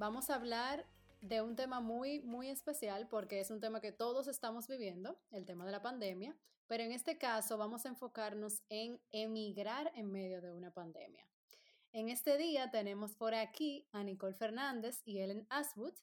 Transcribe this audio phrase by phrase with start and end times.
[0.00, 0.86] vamos a hablar
[1.20, 5.44] de un tema muy, muy especial porque es un tema que todos estamos viviendo, el
[5.44, 6.34] tema de la pandemia,
[6.66, 11.28] pero en este caso vamos a enfocarnos en emigrar en medio de una pandemia.
[11.92, 15.94] En este día tenemos por aquí a Nicole Fernández y Ellen Aswood,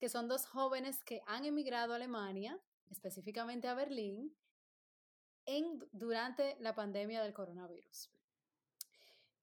[0.00, 2.58] que son dos jóvenes que han emigrado a Alemania,
[2.90, 4.36] específicamente a Berlín,
[5.44, 8.10] en, durante la pandemia del coronavirus.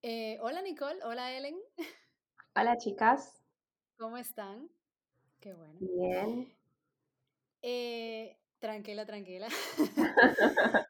[0.01, 1.57] Eh, hola Nicole, hola Ellen.
[2.54, 3.43] Hola chicas.
[3.98, 4.70] ¿Cómo están?
[5.40, 5.80] Qué bueno.
[5.80, 6.58] Bien.
[7.62, 9.48] Eh, tranquila, tranquila.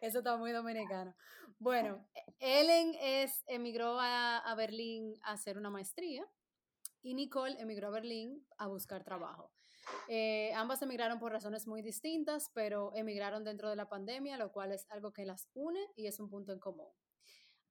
[0.00, 1.14] Eso está muy dominicano.
[1.58, 2.06] Bueno,
[2.38, 6.24] Ellen es, emigró a, a Berlín a hacer una maestría
[7.02, 9.52] y Nicole emigró a Berlín a buscar trabajo.
[10.08, 14.72] Eh, ambas emigraron por razones muy distintas, pero emigraron dentro de la pandemia, lo cual
[14.72, 16.90] es algo que las une y es un punto en común.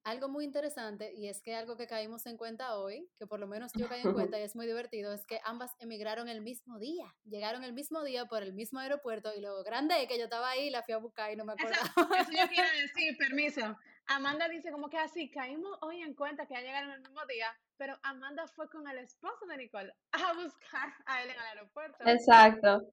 [0.06, 3.48] Algo muy interesante, y es que algo que caímos en cuenta hoy, que por lo
[3.48, 6.78] menos yo caí en cuenta y es muy divertido, es que ambas emigraron el mismo
[6.78, 7.12] día.
[7.24, 10.50] Llegaron el mismo día por el mismo aeropuerto y lo grande es que yo estaba
[10.50, 11.74] ahí y la fui a buscar y no me acuerdo.
[11.74, 13.76] Eso, yo quiero decir, permiso.
[14.06, 17.48] Amanda dice como que así, caímos hoy en cuenta que ya llegaron el mismo día,
[17.76, 21.98] pero Amanda fue con el esposo de Nicole a buscar a él en el aeropuerto.
[22.06, 22.92] Exacto.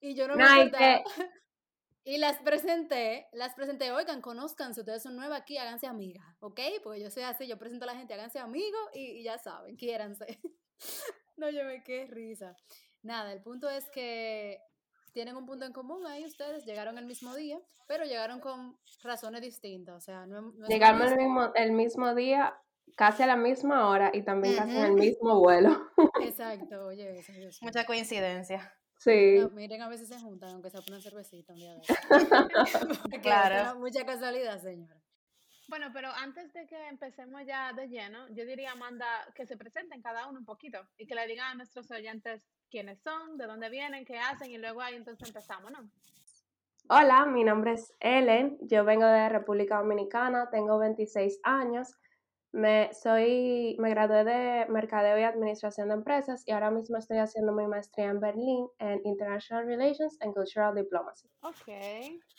[0.00, 1.04] Y yo no me acuerdo.
[2.08, 6.60] Y las presenté, las presenté, oigan, conozcan, si ustedes son nuevas aquí, háganse amigas, ¿ok?
[6.84, 10.24] Porque yo soy así, yo presento a la gente, háganse amigos y, ya saben, quiéranse.
[11.36, 12.54] no, yo me qué risa.
[13.02, 14.60] Nada, el punto es que
[15.14, 17.58] tienen un punto en común ahí ustedes, llegaron el mismo día,
[17.88, 22.56] pero llegaron con razones distintas, o sea, no, Llegaron el mismo, el mismo día,
[22.94, 25.90] casi a la misma hora y también casi en el mismo vuelo.
[26.22, 27.32] Exacto, oye, eso,
[27.62, 28.72] Mucha coincidencia.
[28.98, 29.38] Sí.
[29.52, 31.82] miren, a veces se juntan, aunque sea por una cervecita un día de
[33.22, 33.78] Claro.
[33.78, 35.00] Mucha casualidad, señora.
[35.68, 40.00] Bueno, pero antes de que empecemos ya de lleno, yo diría, Amanda, que se presenten
[40.00, 43.68] cada uno un poquito y que le digan a nuestros oyentes quiénes son, de dónde
[43.68, 45.90] vienen, qué hacen y luego ahí entonces empezamos, ¿no?
[46.88, 51.96] Hola, mi nombre es Ellen, yo vengo de República Dominicana, tengo 26 años
[52.56, 57.52] me, soy, me gradué de Mercadeo y Administración de Empresas y ahora mismo estoy haciendo
[57.52, 61.28] mi maestría en Berlín en International Relations and Cultural Diplomacy.
[61.42, 61.68] Ok.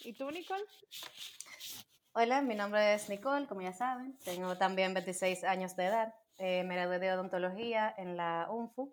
[0.00, 0.64] ¿Y tú, Nicole?
[2.14, 4.18] Hola, mi nombre es Nicole, como ya saben.
[4.24, 6.12] Tengo también 26 años de edad.
[6.38, 8.92] Eh, me gradué de odontología en la UNFU.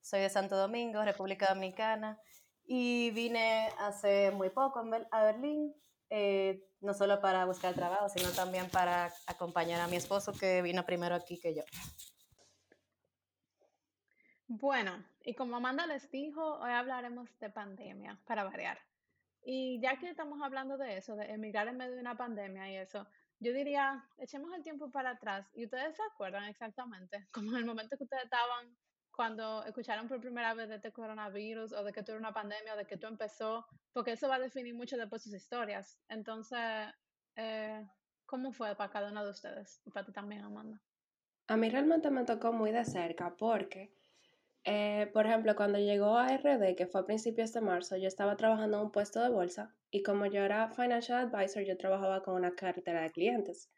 [0.00, 2.18] Soy de Santo Domingo, República Dominicana.
[2.64, 5.72] Y vine hace muy poco a Berlín
[6.10, 10.84] eh, no solo para buscar trabajo, sino también para acompañar a mi esposo que vino
[10.84, 11.62] primero aquí que yo.
[14.48, 18.78] Bueno, y como Amanda les dijo, hoy hablaremos de pandemia, para variar.
[19.42, 22.76] Y ya que estamos hablando de eso, de emigrar en medio de una pandemia y
[22.76, 23.06] eso,
[23.38, 27.64] yo diría, echemos el tiempo para atrás y ustedes se acuerdan exactamente, como en el
[27.64, 28.76] momento que ustedes estaban
[29.16, 32.76] cuando escucharon por primera vez de este coronavirus o de que tuvo una pandemia o
[32.76, 35.98] de que tú empezó, porque eso va a definir mucho después sus historias.
[36.08, 36.60] Entonces,
[37.34, 37.84] eh,
[38.26, 39.80] ¿cómo fue para cada uno de ustedes?
[39.84, 40.80] Y para ti también, Amanda.
[41.48, 43.94] A mí realmente me tocó muy de cerca porque,
[44.64, 48.36] eh, por ejemplo, cuando llegó a RD, que fue a principios de marzo, yo estaba
[48.36, 52.34] trabajando en un puesto de bolsa y como yo era financial advisor, yo trabajaba con
[52.34, 53.70] una cartera de clientes.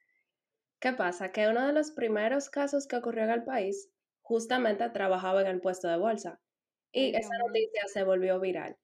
[0.80, 1.30] ¿Qué pasa?
[1.30, 3.90] Que uno de los primeros casos que ocurrió en el país
[4.28, 6.38] justamente trabajaba en el puesto de bolsa
[6.92, 8.76] y esa noticia se volvió viral.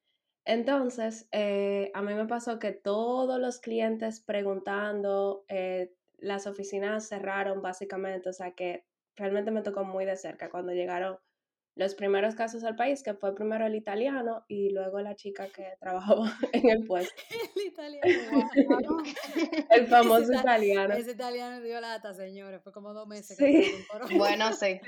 [0.46, 7.60] Entonces, eh, a mí me pasó que todos los clientes preguntando, eh, las oficinas cerraron
[7.60, 8.86] básicamente, o sea que
[9.16, 11.18] realmente me tocó muy de cerca cuando llegaron
[11.76, 15.76] los primeros casos al país, que fue primero el italiano y luego la chica que
[15.80, 17.14] trabajaba en el puesto.
[17.56, 18.48] el italiano.
[19.70, 20.94] el famoso italiano.
[20.94, 23.36] Ese italiano dio lata, señores, fue como dos meses.
[23.36, 23.84] Sí.
[24.16, 24.80] bueno, sí.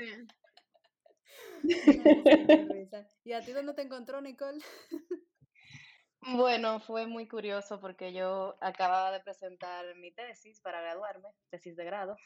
[3.23, 4.59] ¿Y a ti dónde te encontró, Nicole?
[6.35, 11.85] Bueno, fue muy curioso porque yo acababa de presentar mi tesis para graduarme, tesis de
[11.85, 12.17] grado.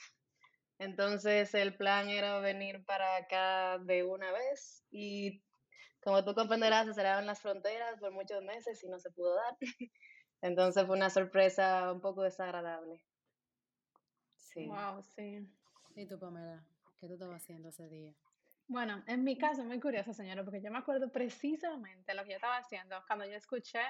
[0.80, 5.44] Entonces el plan era venir para acá de una vez y
[6.04, 9.58] como tú comprenderás, se cerraron las fronteras por muchos meses y no se pudo dar.
[10.42, 13.04] Entonces fue una sorpresa un poco desagradable.
[14.36, 14.68] Sí.
[14.68, 15.48] Wow, sí.
[15.96, 16.66] ¿Y tú, Pamela?
[17.00, 18.16] ¿Qué tú estabas haciendo ese día?
[18.72, 22.36] Bueno, en mi caso, muy curioso, señora, porque yo me acuerdo precisamente lo que yo
[22.38, 23.82] estaba haciendo cuando yo escuché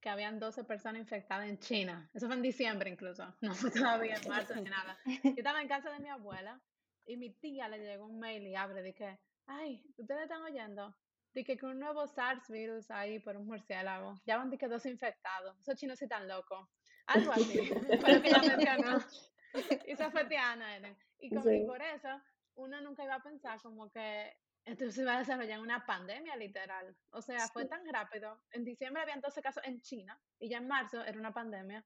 [0.00, 2.08] que habían 12 personas infectadas en China.
[2.14, 4.96] Eso fue en diciembre incluso, no fue todavía en marzo ni nada.
[5.04, 6.60] Yo estaba en casa de mi abuela
[7.06, 10.96] y mi tía le llegó un mail y abre que, ay, ¿ustedes están oyendo?
[11.34, 14.86] De que con un nuevo SARS virus ahí por un murciélago, ya van que dos
[14.86, 15.58] infectados.
[15.58, 16.68] Esos chinos sí tan locos.
[17.06, 17.58] Algo así,
[18.00, 19.04] fue lo que ella mencionó.
[19.88, 20.96] Y eso fue Tiana, Eren.
[21.18, 21.66] Y, como, y Sí.
[21.66, 22.08] por eso
[22.54, 24.32] uno nunca iba a pensar como que
[24.64, 26.96] entonces se iba a desarrollar una pandemia literal.
[27.10, 28.42] O sea, fue tan rápido.
[28.50, 31.84] En diciembre habían 12 casos en China y ya en marzo era una pandemia.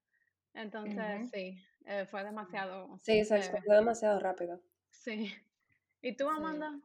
[0.53, 2.97] Entonces, sí, eh, fue demasiado.
[2.99, 4.61] Sí, se eh, demasiado rápido.
[4.89, 5.33] sí.
[6.01, 6.35] ¿Y tú, Sí.
[6.35, 6.79] Amanda?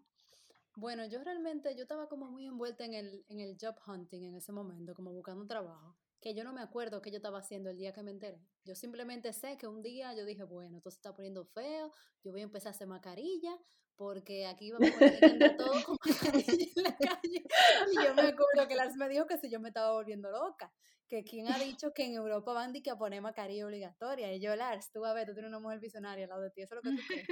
[0.76, 4.36] Bueno, yo realmente, yo estaba como muy envuelta en el, en el job hunting en
[4.36, 7.70] ese momento, como buscando un trabajo, que yo no me acuerdo qué yo estaba haciendo
[7.70, 8.44] el día que me enteré.
[8.64, 12.32] Yo simplemente sé que un día yo dije, bueno, esto se está poniendo feo, yo
[12.32, 13.56] voy a empezar a hacer mascarilla,
[13.96, 17.44] porque aquí vamos a andar todo con mascarilla en la calle.
[17.92, 20.72] Y yo me acuerdo que Lars me dijo que si yo me estaba volviendo loca,
[21.08, 24.32] que quién ha dicho que en Europa van a poner mascarilla obligatoria.
[24.32, 26.62] Y yo, Lars, tú a ver, tú tienes una mujer visionaria al lado de ti,
[26.62, 27.26] eso es lo que tú crees.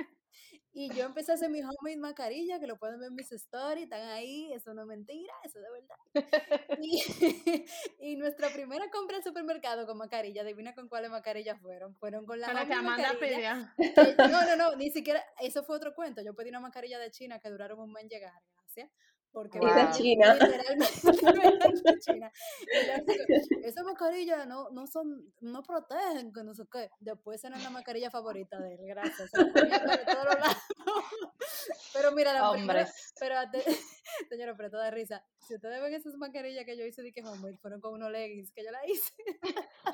[0.72, 3.84] Y yo empecé a hacer mi homemade mascarilla, que lo pueden ver en mis stories,
[3.84, 6.78] están ahí, eso no es mentira, eso es de verdad.
[6.80, 7.02] Y,
[8.12, 11.96] y nuestra primera compra en supermercado con mascarilla, adivina con cuáles mascarillas fueron.
[11.96, 13.38] Fueron con la Con la que Amanda pidió.
[13.94, 16.22] que- no, no, no, ni siquiera, eso fue otro cuento.
[16.22, 18.90] Yo pedí una mascarilla de China que duraron un mes en llegar, gracias.
[19.32, 19.68] Porque Wow.
[19.92, 20.34] China.
[20.40, 22.32] literalmente de China.
[22.32, 22.32] Chica,
[23.64, 26.90] esas mascarillas no, no son, no protegen, que no sé qué.
[27.00, 29.30] Después era la mascarilla favorita de él, gracias.
[29.30, 30.56] Se por todos lados.
[31.94, 33.14] Pero mira, la primera, Hombres.
[33.18, 33.64] pero ante-
[34.28, 35.24] señora, pero toda risa.
[35.46, 38.52] Si ustedes ven esas mascarillas que yo hice de que homemade, fueron con unos leggings
[38.52, 39.12] que yo la hice.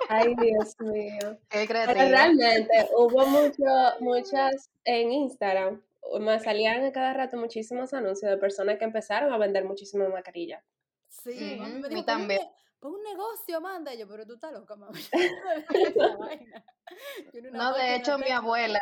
[0.08, 1.38] Ay, Dios mío.
[1.48, 2.04] Qué Pero creativa.
[2.04, 3.64] realmente hubo mucho,
[4.00, 5.80] muchas en Instagram.
[6.20, 10.62] Me salían a cada rato muchísimos anuncios de personas que empezaron a vender muchísimas mascarillas.
[11.08, 12.40] Sí, mami Ujú, me dijo, también.
[12.80, 13.94] pon un negocio, Amanda.
[13.94, 14.74] Y yo, pero tú estás loca,
[17.34, 18.80] una No, de hecho, mi abuela,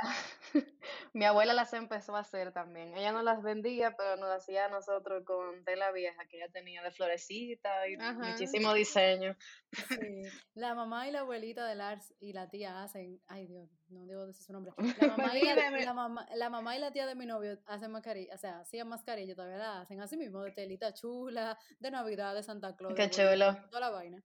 [1.14, 2.96] mi abuela las empezó a hacer también.
[2.96, 6.52] Ella no las vendía, pero nos las hacía a nosotros con tela vieja que ella
[6.52, 8.30] tenía de florecita y Ajá.
[8.30, 9.36] muchísimo diseño.
[9.72, 14.06] Sí, la mamá y la abuelita de Lars y la tía hacen, ay Dios, no
[14.06, 14.72] debo decir su nombre.
[15.00, 15.44] La mamá, y
[15.84, 18.88] la, mamá, la mamá y la tía de mi novio hacen mascarilla, o sea, hacían
[18.88, 23.08] mascarilla, todavía la hacen así mismo, de telita chula, de Navidad, de Santa Claus, Qué
[23.10, 23.54] chulo.
[23.68, 24.22] toda la vaina.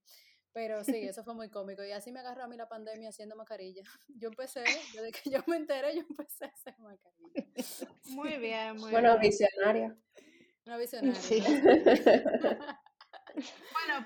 [0.52, 1.84] Pero sí, eso fue muy cómico.
[1.84, 3.82] Y así me agarró a mí la pandemia haciendo mascarilla.
[4.08, 7.46] Yo empecé, desde que yo me enteré, yo empecé a hacer mascarilla.
[8.06, 9.20] Muy bien, muy Bueno, bien.
[9.30, 9.96] visionaria.
[10.66, 11.14] Una visionaria.
[11.20, 11.42] Sí.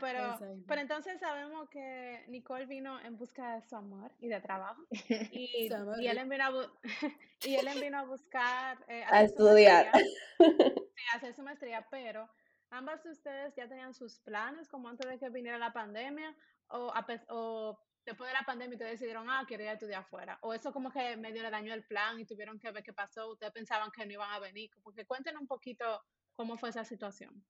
[0.00, 4.40] Bueno, pero, pero entonces sabemos que Nicole vino en busca de su amor y de
[4.40, 4.82] trabajo.
[5.30, 5.68] Y,
[6.06, 6.70] él vino a, bu-
[7.44, 9.90] y él vino a buscar eh, A estudiar.
[9.92, 10.14] maestría,
[10.96, 12.28] sí, hacer su maestría, pero
[12.70, 16.34] ambas de ustedes ya tenían sus planes como antes de que viniera la pandemia
[16.68, 20.38] o, a o después de la pandemia ustedes decidieron, ah, quiero ir a estudiar afuera.
[20.42, 23.30] O eso como que medio le dañó el plan y tuvieron que ver qué pasó,
[23.30, 24.70] ustedes pensaban que no iban a venir.
[24.70, 26.02] Como que cuenten un poquito
[26.34, 27.44] cómo fue esa situación.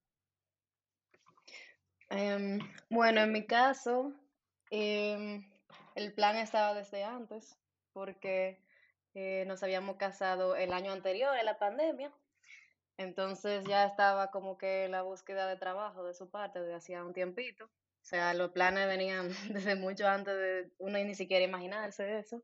[2.10, 2.58] Em,
[2.90, 4.12] bueno, en mi caso,
[4.70, 5.50] em,
[5.94, 7.56] el plan estaba desde antes,
[7.92, 8.62] porque
[9.14, 12.12] eh, nos habíamos casado el año anterior en la pandemia.
[12.98, 17.12] Entonces ya estaba como que la búsqueda de trabajo de su parte desde hacía un
[17.14, 17.66] tiempito.
[17.66, 22.42] O sea, los planes venían desde mucho antes de uno ni siquiera imaginarse eso.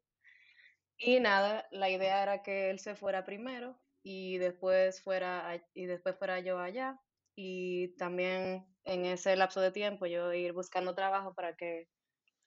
[0.99, 6.17] Y nada, la idea era que él se fuera primero y después fuera, y después
[6.17, 7.01] fuera yo allá.
[7.37, 11.89] Y también en ese lapso de tiempo yo ir buscando trabajo para que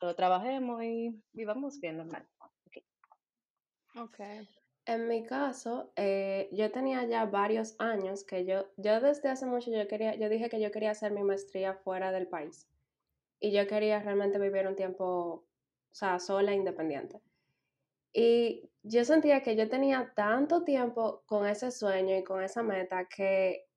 [0.02, 2.28] lo trabajemos y vivamos bien normal.
[3.96, 4.22] Ok.
[4.86, 9.70] En mi caso, eh, yo tenía ya varios años que yo, yo desde hace mucho
[9.70, 12.68] yo quería, yo dije que yo quería hacer mi maestría fuera del país.
[13.40, 15.46] Y yo quería realmente vivir un tiempo, o
[15.94, 17.22] sea, sola, independiente.
[18.12, 23.06] Y yo sentía que yo tenía tanto tiempo con ese sueño y con esa meta
[23.06, 23.68] que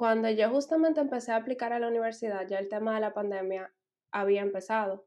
[0.00, 3.70] cuando yo justamente empecé a aplicar a la universidad, ya el tema de la pandemia
[4.10, 5.04] había empezado.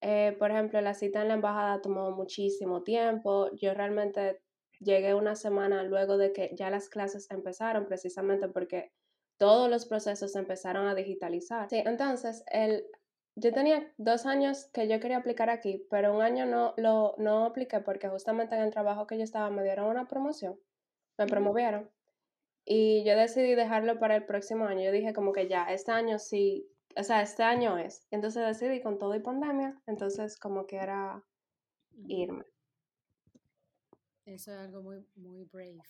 [0.00, 3.54] Eh, por ejemplo, la cita en la embajada tomó muchísimo tiempo.
[3.54, 4.42] Yo realmente
[4.80, 8.90] llegué una semana luego de que ya las clases empezaron, precisamente porque
[9.38, 11.70] todos los procesos se empezaron a digitalizar.
[11.70, 12.84] Sí, entonces, el,
[13.36, 17.44] yo tenía dos años que yo quería aplicar aquí, pero un año no lo no
[17.44, 20.58] apliqué porque justamente en el trabajo que yo estaba me dieron una promoción,
[21.16, 21.88] me promovieron.
[22.64, 24.82] Y yo decidí dejarlo para el próximo año.
[24.82, 26.66] Yo dije como que ya, este año sí,
[26.96, 28.06] o sea, este año es.
[28.10, 31.22] Entonces decidí con todo y pandemia, entonces como que era
[32.08, 32.44] irme.
[34.24, 35.82] eso es algo muy, muy brave.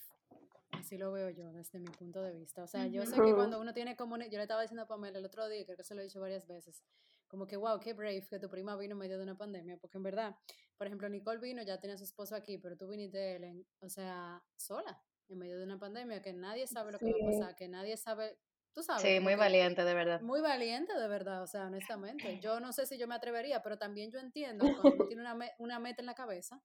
[0.72, 2.64] Así lo veo yo desde mi punto de vista.
[2.64, 4.16] O sea, yo sé que cuando uno tiene como...
[4.18, 6.20] Yo le estaba diciendo a Pamela el otro día, creo que se lo he dicho
[6.20, 6.82] varias veces,
[7.28, 9.98] como que, wow, qué brave que tu prima vino en medio de una pandemia, porque
[9.98, 10.36] en verdad,
[10.76, 13.88] por ejemplo, Nicole vino, ya tenía a su esposo aquí, pero tú viniste, Ellen, o
[13.88, 17.56] sea, sola, en medio de una pandemia, que nadie sabe lo que va a pasar,
[17.56, 18.38] que nadie sabe,
[18.72, 19.02] tú sabes.
[19.02, 20.20] Sí, muy valiente, de verdad.
[20.20, 22.18] Muy valiente, de verdad, o sea, honestamente.
[22.42, 25.36] Yo no sé si yo me atrevería, pero también yo entiendo, cuando uno tiene una,
[25.58, 26.62] una meta en la cabeza,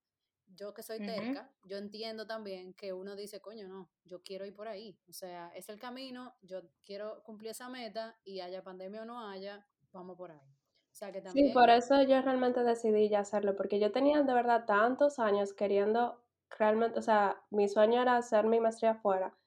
[0.56, 4.56] yo que soy terca, yo entiendo también que uno dice, coño, no, yo quiero ir
[4.56, 5.00] por ahí.
[5.08, 9.28] O sea, es el camino, yo quiero cumplir esa meta y haya pandemia o no
[9.28, 10.58] haya, vamos por ahí.
[10.92, 11.48] O sea, que también...
[11.48, 15.54] Sí, por eso yo realmente decidí ya hacerlo, porque yo tenía de verdad tantos años
[15.54, 16.22] queriendo
[16.58, 19.38] realmente, o sea, mi sueño era hacer mi maestría afuera,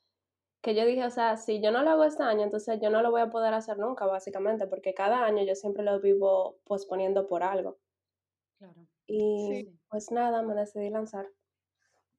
[0.62, 3.02] que yo dije, o sea, si yo no lo hago este año, entonces yo no
[3.02, 7.26] lo voy a poder hacer nunca, básicamente, porque cada año yo siempre lo vivo posponiendo
[7.26, 7.78] por algo.
[8.58, 8.86] Claro.
[9.06, 11.26] Y pues nada, me decidí lanzar.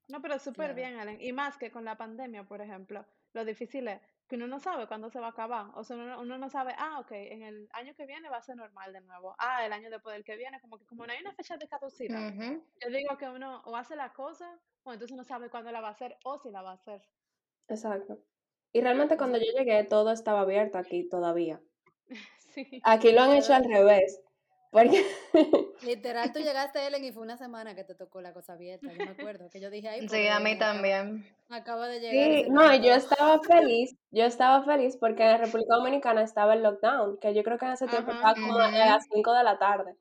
[0.09, 1.21] No, pero súper bien, Ellen.
[1.21, 4.87] Y más que con la pandemia, por ejemplo, lo difícil es que uno no sabe
[4.87, 5.67] cuándo se va a acabar.
[5.75, 8.55] O sea, uno, no sabe, ah, ok, en el año que viene va a ser
[8.55, 9.35] normal de nuevo.
[9.37, 11.67] Ah, el año después del que viene, como que como no hay una fecha de
[11.67, 12.33] caducidad.
[12.33, 15.89] Yo digo que uno o hace la cosa, o entonces no sabe cuándo la va
[15.89, 17.01] a hacer o si la va a hacer.
[17.67, 18.19] Exacto.
[18.71, 21.61] Y realmente cuando yo llegué todo estaba abierto aquí todavía.
[22.53, 22.81] sí.
[22.83, 24.21] Aquí lo han hecho al revés.
[24.73, 25.05] Porque...
[25.83, 28.91] Literal, tú llegaste, Ellen, y fue una semana que te tocó la cosa abierta.
[28.91, 30.09] Yo me acuerdo que yo dije ahí.
[30.09, 31.23] Sí, a mí también.
[31.49, 32.13] Acaba de llegar.
[32.13, 33.95] Sí, no, yo estaba feliz.
[34.09, 37.73] Yo estaba feliz porque en República Dominicana estaba el lockdown, que yo creo que en
[37.73, 39.95] ese tiempo estaba como a las 5 de la tarde.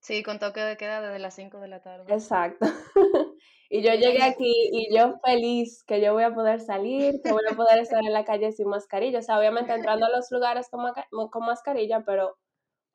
[0.00, 2.12] Sí, con toque de queda desde las 5 de la tarde.
[2.12, 2.66] Exacto.
[3.70, 7.44] y yo llegué aquí y yo feliz que yo voy a poder salir, que voy
[7.48, 9.20] a poder estar en la calle sin mascarilla.
[9.20, 10.84] O sea, obviamente entrando a los lugares con,
[11.30, 12.36] con mascarilla, pero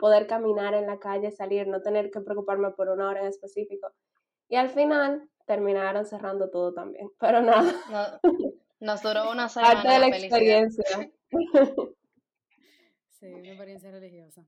[0.01, 3.93] poder caminar en la calle, salir, no tener que preocuparme por una hora en específico.
[4.49, 8.19] Y al final terminaron cerrando todo también, pero nada.
[8.79, 9.73] nos duró una semana.
[9.75, 11.11] Parte de la experiencia.
[13.21, 14.43] Sí, una experiencia religiosa.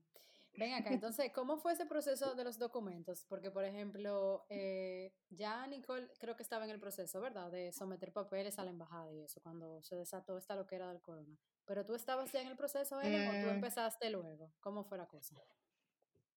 [0.56, 3.24] Ven acá, entonces, ¿cómo fue ese proceso de los documentos?
[3.28, 7.52] Porque, por ejemplo, eh, ya Nicole creo que estaba en el proceso, ¿verdad?
[7.52, 11.38] De someter papeles a la embajada y eso, cuando se desató esta loquera del corona.
[11.66, 13.56] Pero tú estabas ya en el proceso, Ellen, o tú mm.
[13.56, 14.50] empezaste luego?
[14.60, 15.36] ¿Cómo fue la cosa?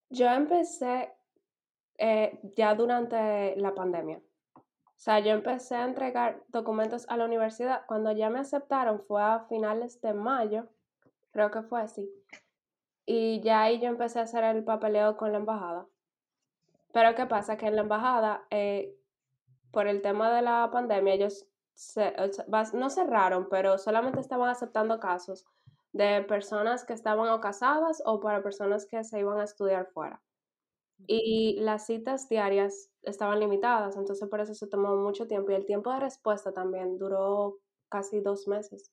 [0.10, 1.14] Yo empecé
[1.98, 4.22] eh, ya durante la pandemia.
[4.56, 7.86] O sea, yo empecé a entregar documentos a la universidad.
[7.88, 10.70] Cuando ya me aceptaron fue a finales de mayo,
[11.32, 12.10] creo que fue así.
[13.06, 15.88] Y ya ahí yo empecé a hacer el papeleo con la embajada.
[16.94, 17.58] Pero ¿qué pasa?
[17.58, 18.96] Que en la embajada, eh,
[19.72, 21.48] por el tema de la pandemia, ellos
[22.74, 25.46] no cerraron, pero solamente estaban aceptando casos
[25.94, 30.22] de personas que estaban o casadas o para personas que se iban a estudiar fuera.
[31.06, 35.66] Y las citas diarias estaban limitadas, entonces por eso se tomó mucho tiempo y el
[35.66, 38.92] tiempo de respuesta también duró casi dos meses.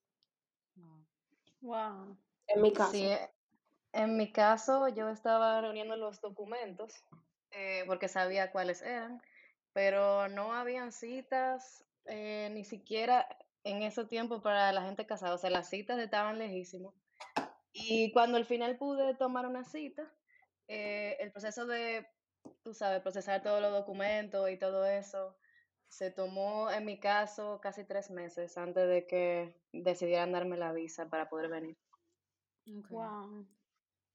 [1.62, 2.16] Wow.
[2.46, 2.92] En mi caso.
[2.92, 3.08] Sí,
[3.92, 6.92] en mi caso yo estaba reuniendo los documentos
[7.52, 9.22] eh, porque sabía cuáles eran,
[9.72, 13.26] pero no habían citas eh, ni siquiera
[13.64, 16.94] en ese tiempo para la gente casada, o sea, las citas estaban lejísimos.
[17.72, 20.12] Y cuando al final pude tomar una cita,
[20.68, 22.06] eh, el proceso de,
[22.62, 25.36] tú sabes, procesar todos los documentos y todo eso,
[25.88, 31.08] se tomó en mi caso casi tres meses antes de que decidieran darme la visa
[31.08, 31.76] para poder venir.
[32.90, 33.46] Wow.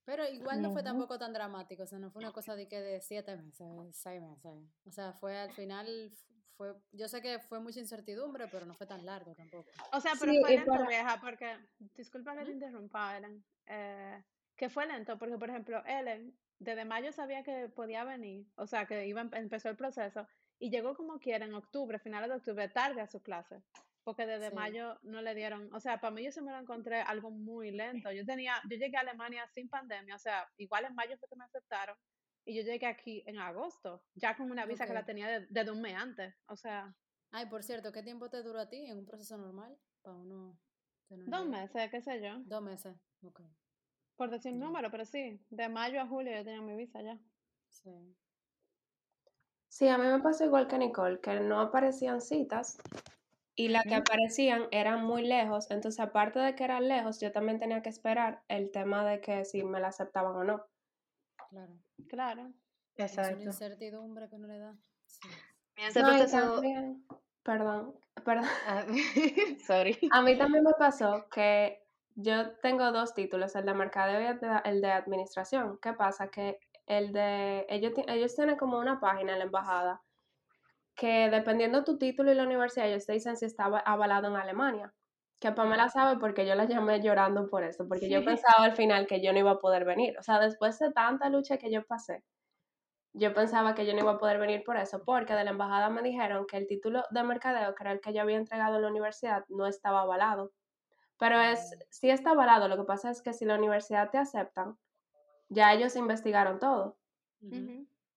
[0.05, 2.81] Pero igual no fue tampoco tan dramático, o sea, no fue una cosa de que
[2.81, 4.51] de siete meses, seis meses.
[4.85, 6.11] O sea, fue al final
[6.59, 9.69] fue, yo sé que fue mucha incertidumbre, pero no fue tan largo tampoco.
[9.93, 11.57] O sea, pero fue lento, vieja, porque,
[11.95, 14.21] disculpa que te interrumpa, Ellen, eh,
[14.57, 18.85] que fue lento, porque, por ejemplo, Ellen, desde mayo sabía que podía venir, o sea,
[18.85, 20.27] que iba, empezó el proceso,
[20.59, 23.63] y llegó como quiera en octubre, finales de octubre, tarde a su clase,
[24.03, 26.99] porque desde mayo no le dieron, o sea, para mí yo se me lo encontré
[26.99, 28.11] algo muy lento.
[28.11, 31.37] Yo tenía, yo llegué a Alemania sin pandemia, o sea, igual en mayo fue que
[31.37, 31.95] me aceptaron,
[32.45, 35.71] y yo llegué aquí en agosto, ya con una visa que la tenía desde de
[35.71, 36.35] un mes antes.
[36.47, 36.95] O sea.
[37.31, 39.77] Ay, por cierto, ¿qué tiempo te duró a ti en un proceso normal?
[40.01, 40.57] Para uno.
[41.09, 42.39] Dos meses, qué sé yo.
[42.45, 43.41] Dos meses, ok.
[44.15, 47.19] Por decir un número, pero sí, de mayo a julio yo tenía mi visa ya.
[47.69, 47.91] Sí.
[49.69, 52.77] Sí, a mí me pasó igual que Nicole, que no aparecían citas
[53.55, 57.59] y las que aparecían eran muy lejos, entonces aparte de que eran lejos, yo también
[57.59, 60.65] tenía que esperar el tema de que si me la aceptaban o no.
[61.49, 61.73] Claro.
[62.07, 62.53] Claro.
[62.95, 63.31] Exacto.
[63.31, 64.75] Es una incertidumbre que no le da.
[67.43, 68.45] perdón, perdón.
[68.67, 68.85] Ah,
[69.67, 69.97] sorry.
[70.11, 71.83] A mí también me pasó que
[72.15, 74.25] yo tengo dos títulos, el de mercadeo y
[74.65, 75.79] el de, administración.
[75.81, 76.29] ¿Qué pasa?
[76.29, 80.01] Que el de ellos, ellos tienen como una página en la embajada
[80.99, 84.93] que dependiendo tu título y la universidad, ellos te dicen si estaba avalado en Alemania.
[85.39, 89.07] Que Pamela sabe porque yo la llamé llorando por eso, porque yo pensaba al final
[89.07, 90.17] que yo no iba a poder venir.
[90.19, 92.23] O sea, después de tanta lucha que yo pasé,
[93.13, 95.89] yo pensaba que yo no iba a poder venir por eso, porque de la embajada
[95.89, 98.83] me dijeron que el título de mercadeo, que era el que yo había entregado en
[98.83, 100.51] la universidad, no estaba avalado.
[101.17, 101.81] Pero es, mm.
[101.89, 104.77] sí está avalado, lo que pasa es que si la universidad te aceptan,
[105.49, 106.97] ya ellos investigaron todo.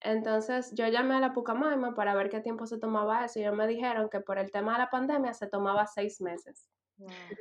[0.00, 3.54] Entonces yo llamé a la Pucamaima para ver qué tiempo se tomaba eso y ellos
[3.54, 6.68] me dijeron que por el tema de la pandemia se tomaba seis meses.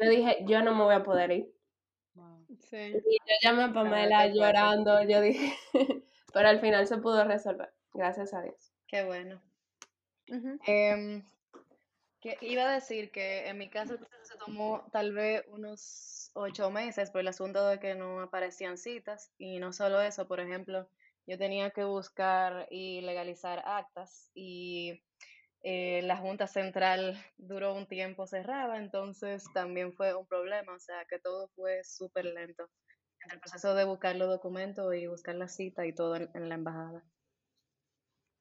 [0.02, 1.54] Yo dije, yo no me voy a poder ir.
[2.74, 5.54] Y yo llamé a Pamela llorando, yo dije,
[6.34, 8.74] pero al final se pudo resolver, gracias a Dios.
[8.88, 9.42] Qué bueno.
[10.66, 11.24] Em,
[12.22, 17.10] que iba a decir que en mi caso se tomó tal vez unos ocho meses
[17.10, 20.88] por el asunto de que no aparecían citas y no solo eso, por ejemplo,
[21.26, 25.02] yo tenía que buscar y legalizar actas y
[25.64, 31.06] eh, la Junta Central duró un tiempo cerrada, entonces también fue un problema, o sea
[31.08, 32.68] que todo fue súper lento.
[33.24, 36.56] En el proceso de buscar los documentos y buscar la cita y todo en, la
[36.56, 37.04] embajada.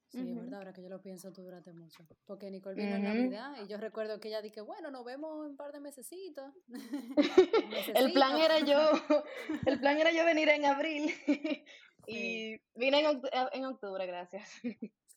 [0.09, 2.03] Sí, es verdad, ahora que yo lo pienso, tú duraste mucho.
[2.25, 5.51] Porque Nicole vino en Navidad y yo recuerdo que ella dije, bueno, nos vemos en
[5.51, 6.51] un par de mesecitos.
[7.95, 8.79] el plan era yo,
[9.67, 11.13] el plan era yo venir en abril
[12.07, 13.21] y vine en,
[13.53, 14.49] en octubre, gracias.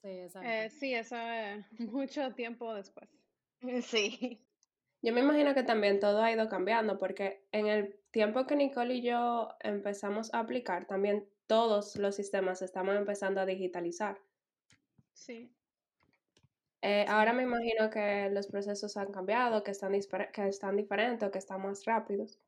[0.05, 0.49] Sí, exacto.
[0.51, 3.09] Eh, sí, eso es mucho tiempo después.
[3.83, 4.47] Sí.
[5.01, 8.95] Yo me imagino que también todo ha ido cambiando porque en el tiempo que Nicole
[8.97, 14.19] y yo empezamos a aplicar, también todos los sistemas estamos empezando a digitalizar.
[15.15, 15.51] Sí.
[16.83, 21.39] Eh, ahora me imagino que los procesos han cambiado, que están, que están diferentes, que
[21.39, 22.39] están más rápidos.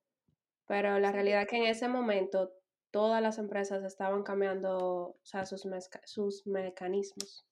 [0.67, 2.53] Pero la realidad es que en ese momento
[2.97, 5.69] todas las empresas estaban cambiando o sea, sus,
[6.07, 7.47] sus mecanismos.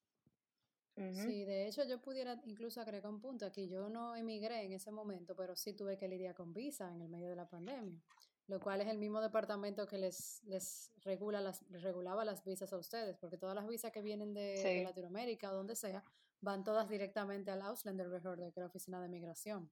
[0.97, 3.69] Sí, de hecho yo pudiera incluso agregar un punto aquí.
[3.69, 7.11] Yo no emigré en ese momento, pero sí tuve que lidiar con visa en el
[7.11, 8.01] medio de la pandemia,
[8.47, 12.79] lo cual es el mismo departamento que les, les regula las, regulaba las visas a
[12.79, 16.03] ustedes, porque todas las visas que vienen de, Latinoamérica o donde sea,
[16.41, 19.71] van todas directamente al Ausländer Behörde, que es la oficina de migración.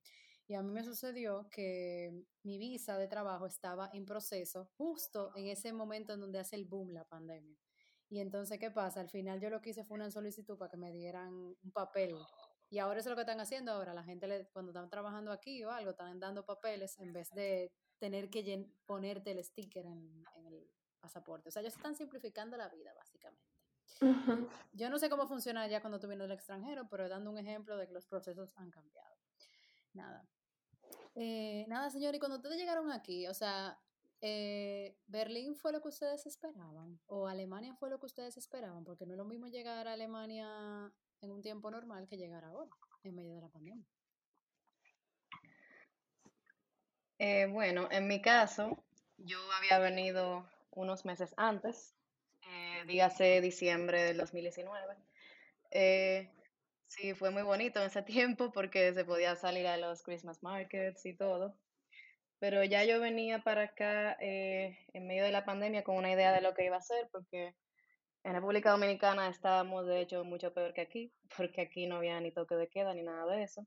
[0.53, 5.47] Y a mí me sucedió que mi visa de trabajo estaba en proceso justo en
[5.47, 7.57] ese momento en donde hace el boom la pandemia.
[8.11, 9.01] Y entonces, ¿qué pasa?
[9.01, 12.15] Al final yo lo que hice fue una solicitud para que me dieran un papel.
[12.69, 13.95] Y ahora eso es lo que están haciendo ahora.
[13.95, 17.73] La gente le, cuando están trabajando aquí o algo, están dando papeles en vez de
[17.99, 21.49] tener que ponerte el sticker en, el pasaporte.
[21.49, 23.57] O sea, ellos están simplificando la vida, básicamente.
[24.75, 27.79] Yo no sé cómo funciona ya cuando tú vienes del extranjero, pero dando un ejemplo
[27.79, 29.17] de que los procesos han cambiado.
[29.95, 30.29] Nada.
[31.15, 33.79] Eh, nada, señor, y cuando ustedes llegaron aquí, o sea,
[34.21, 37.01] eh, ¿Berlín fue lo que ustedes esperaban?
[37.07, 38.85] ¿O Alemania fue lo que ustedes esperaban?
[38.85, 42.71] Porque no es lo mismo llegar a Alemania en un tiempo normal que llegar ahora,
[43.05, 43.87] en medio de la pandemia.
[47.19, 48.83] Eh, bueno, en mi caso,
[49.19, 51.95] yo había venido unos meses antes,
[52.87, 54.97] dígase diciembre del 2019.
[56.95, 58.03] Sí, fue muy bonito en ese
[58.37, 61.57] tiempo porque se podía salir a los Christmas markets y todo.
[62.39, 66.33] Pero ya yo venía para acá eh, en medio de la pandemia con una idea
[66.33, 67.55] de lo que iba a hacer porque
[68.25, 72.33] en República Dominicana estábamos de hecho mucho peor que aquí porque aquí no había ni
[72.33, 73.67] toque de queda ni nada de eso.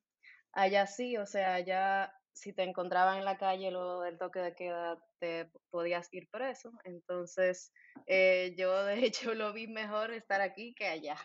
[0.54, 4.56] Allá sí, o sea, allá si te encontraban en la calle lo del toque de
[4.56, 6.72] queda te podías ir preso.
[6.84, 7.74] Entonces
[8.08, 11.18] eh, yo de hecho lo vi mejor estar aquí que allá.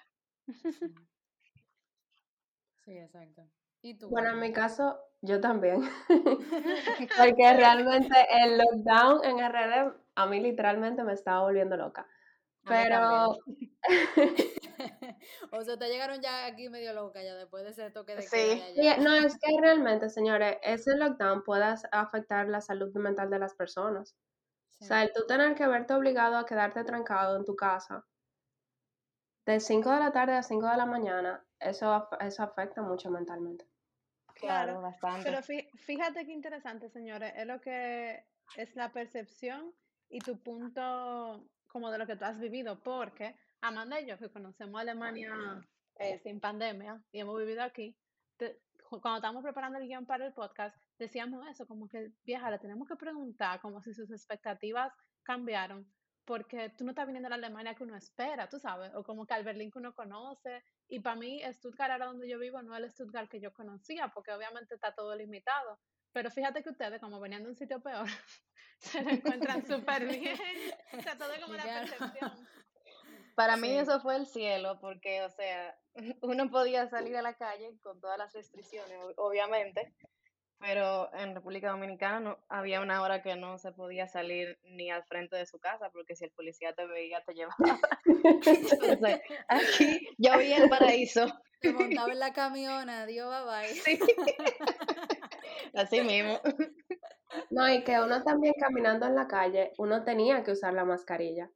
[2.84, 3.42] Sí, exacto.
[3.82, 4.08] ¿Y tú?
[4.08, 5.82] Bueno, en mi caso, yo también.
[7.18, 12.06] Porque realmente el lockdown en RD a mí literalmente me estaba volviendo loca.
[12.66, 13.38] Pero...
[15.52, 18.62] o sea, te llegaron ya aquí medio loca ya después de ese toque de sí.
[19.00, 24.14] No, es que realmente, señores, ese lockdown puede afectar la salud mental de las personas.
[24.80, 28.06] O sea, el tú tener que verte obligado a quedarte trancado en tu casa
[29.44, 33.66] de 5 de la tarde a 5 de la mañana, eso, eso afecta mucho mentalmente.
[34.34, 35.24] Claro, bastante.
[35.24, 35.42] Pero
[35.74, 38.24] fíjate qué interesante, señores, es lo que
[38.56, 39.72] es la percepción
[40.08, 44.30] y tu punto como de lo que tú has vivido, porque Amanda y yo, que
[44.30, 45.32] conocemos Alemania
[45.96, 47.96] eh, sin pandemia y hemos vivido aquí,
[48.98, 52.88] cuando estábamos preparando el guion para el podcast, decíamos eso, como que, vieja, le tenemos
[52.88, 54.92] que preguntar como si sus expectativas
[55.22, 55.86] cambiaron,
[56.30, 59.26] porque tú no estás viniendo a la Alemania que uno espera, tú sabes, o como
[59.26, 60.62] que al Berlín que uno conoce.
[60.86, 64.12] Y para mí, Stuttgart, ahora donde yo vivo, no es el Stuttgart que yo conocía,
[64.14, 65.80] porque obviamente está todo limitado.
[66.12, 68.06] Pero fíjate que ustedes, como venían de un sitio peor,
[68.78, 70.38] se lo encuentran súper bien.
[70.96, 72.30] O sea, todo como la percepción.
[73.34, 75.76] Para mí eso fue el cielo, porque, o sea,
[76.22, 79.96] uno podía salir a la calle con todas las restricciones, obviamente,
[80.60, 85.02] pero en República Dominicana no, había una hora que no se podía salir ni al
[85.04, 87.78] frente de su casa, porque si el policía te veía, te llevaba.
[88.04, 91.26] Entonces, aquí yo vi el paraíso.
[91.60, 93.74] Te montaba en la camiona, Dios, bye bye.
[93.84, 93.98] Sí.
[95.74, 96.40] Así mismo.
[97.50, 101.50] No, y que uno también caminando en la calle, uno tenía que usar la mascarilla.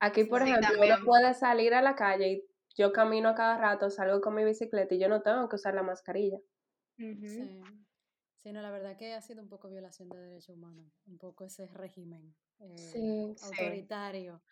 [0.00, 2.44] Aquí, por ejemplo, uno puede salir a la calle y
[2.76, 5.74] yo camino a cada rato, salgo con mi bicicleta y yo no tengo que usar
[5.74, 6.38] la mascarilla.
[6.98, 7.60] Sí.
[8.44, 11.46] Sí, no, la verdad que ha sido un poco violación de derechos humanos, un poco
[11.46, 14.42] ese régimen eh, autoritario.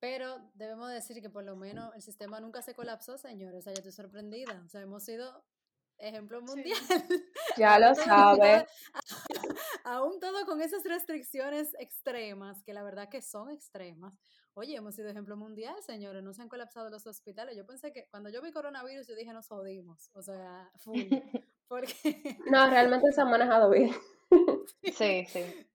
[0.00, 3.58] Pero debemos decir que por lo menos el sistema nunca se colapsó, señores.
[3.58, 4.62] O sea, yo estoy sorprendida.
[4.64, 5.44] O sea, hemos sido
[5.98, 6.78] ejemplo mundial.
[7.58, 8.64] Ya lo sabes.
[9.84, 14.18] Aún todo con esas restricciones extremas, que la verdad que son extremas.
[14.54, 16.22] Oye, hemos sido ejemplo mundial, señores.
[16.22, 17.58] No se han colapsado los hospitales.
[17.58, 20.08] Yo pensé que cuando yo vi coronavirus, yo dije, nos jodimos.
[20.14, 20.96] O sea, full.
[21.74, 22.38] Porque...
[22.46, 23.90] No, realmente se han manejado bien.
[24.94, 25.68] Sí, sí.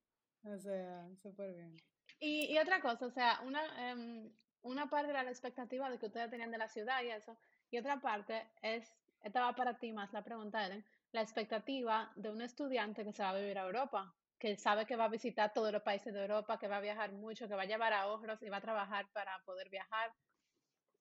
[0.45, 1.75] O sea, súper bien.
[2.21, 3.61] Y, y, otra cosa, o sea, una,
[3.93, 4.31] um,
[4.61, 7.37] una parte era la expectativa de que ustedes tenían de la ciudad y eso,
[7.69, 12.29] y otra parte es, esta va para ti más la pregunta, Ellen, la expectativa de
[12.29, 15.51] un estudiante que se va a vivir a Europa, que sabe que va a visitar
[15.53, 18.41] todos los países de Europa, que va a viajar mucho, que va a llevar ahorros
[18.41, 20.13] y va a trabajar para poder viajar.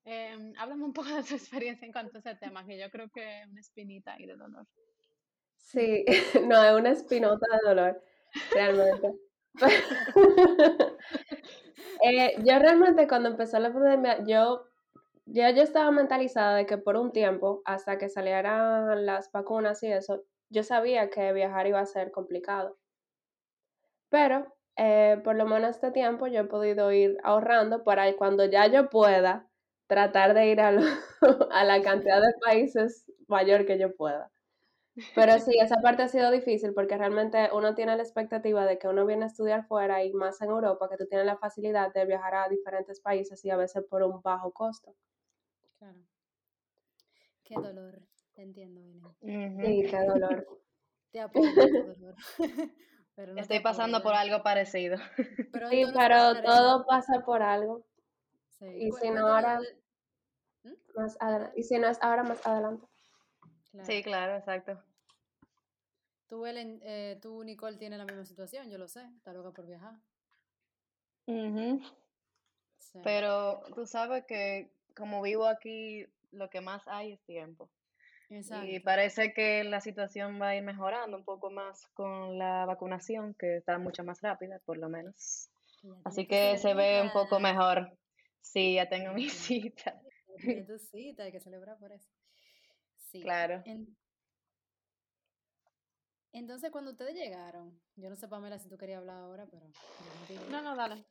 [0.04, 3.08] Eh, háblame un poco de tu experiencia en cuanto a ese tema, que yo creo
[3.11, 4.66] que es una espinita ahí de dolor.
[5.56, 6.04] Sí,
[6.46, 8.02] no, es una espinota de dolor,
[8.52, 9.12] realmente.
[12.04, 14.68] eh, yo realmente cuando empezó la pandemia, yo
[15.26, 19.92] ya yo estaba mentalizada de que por un tiempo, hasta que salieran las vacunas y
[19.92, 22.78] eso, yo sabía que viajar iba a ser complicado.
[24.08, 28.66] Pero eh, por lo menos este tiempo yo he podido ir ahorrando para cuando ya
[28.68, 29.47] yo pueda
[29.88, 30.68] tratar de ir a,
[31.51, 34.31] a la cantidad de países mayor que yo pueda.
[35.14, 38.88] Pero sí, esa parte ha sido difícil porque realmente uno tiene la expectativa de que
[38.88, 42.05] uno viene a estudiar fuera y más en Europa, que tú tienes la facilidad de
[42.05, 44.94] viajar a diferentes países y a veces por un bajo costo.
[45.79, 45.98] Claro.
[47.44, 48.03] Qué dolor,
[48.35, 50.46] te entiendo, Sí, qué dolor.
[51.11, 52.14] Te apoyo, qué dolor.
[53.14, 54.98] Pero Estoy pasando por algo parecido.
[55.70, 57.87] sí, pero todo pasa por algo.
[58.58, 58.66] Sí.
[58.66, 59.60] Y si no ahora,
[60.62, 60.72] ¿Mm?
[60.96, 61.60] más adelante.
[61.60, 62.86] Y si no es ahora, más adelante.
[63.84, 64.82] Sí, claro, exacto.
[66.28, 69.66] Tú, Ellen, eh, tú, Nicole, tienes la misma situación, yo lo sé, está loca por
[69.66, 69.94] viajar.
[73.04, 77.70] Pero tú sabes que como vivo aquí, lo que más hay es tiempo.
[78.30, 83.34] Y parece que la situación va a ir mejorando un poco más con la vacunación,
[83.34, 85.48] que está mucho más rápida, por lo menos.
[86.04, 87.90] Así que se ve un poco mejor.
[88.40, 90.01] Sí, ya tengo mi cita.
[90.66, 92.09] tu cita, hay que celebrar por eso.
[92.96, 93.20] Sí.
[93.20, 93.62] Claro.
[96.33, 99.66] Entonces, cuando ustedes llegaron, yo no sé, Pamela, si tú querías hablar ahora, pero...
[100.51, 101.05] No, no, dale.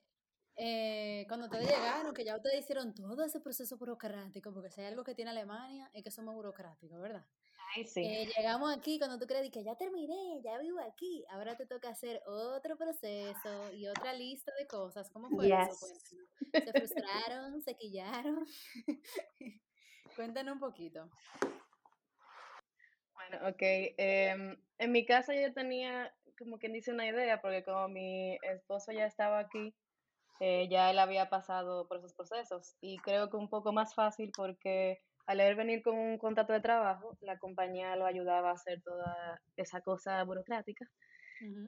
[0.56, 4.88] Eh, cuando ustedes llegaron, que ya ustedes hicieron todo ese proceso burocrático, porque si hay
[4.88, 7.26] algo que tiene Alemania es que somos burocráticos, ¿verdad?
[7.76, 8.02] Ay, sí.
[8.04, 11.90] Eh, llegamos aquí cuando tú crees que ya terminé, ya vivo aquí, ahora te toca
[11.90, 15.10] hacer otro proceso y otra lista de cosas.
[15.12, 15.88] ¿Cómo fue eso?
[16.52, 16.72] ¿Se
[17.32, 17.62] frustraron?
[17.62, 18.46] ¿Se quillaron?
[20.16, 21.10] Cuéntanos un poquito.
[23.14, 23.62] Bueno, ok.
[23.98, 28.92] Em, en mi casa yo tenía, como quien dice, una idea, porque como mi esposo
[28.92, 29.76] ya estaba aquí,
[30.40, 34.32] eh, ya él había pasado por esos procesos y creo que un poco más fácil
[34.36, 38.82] porque al él venir con un contrato de trabajo, la compañía lo ayudaba a hacer
[38.82, 40.86] toda esa cosa burocrática.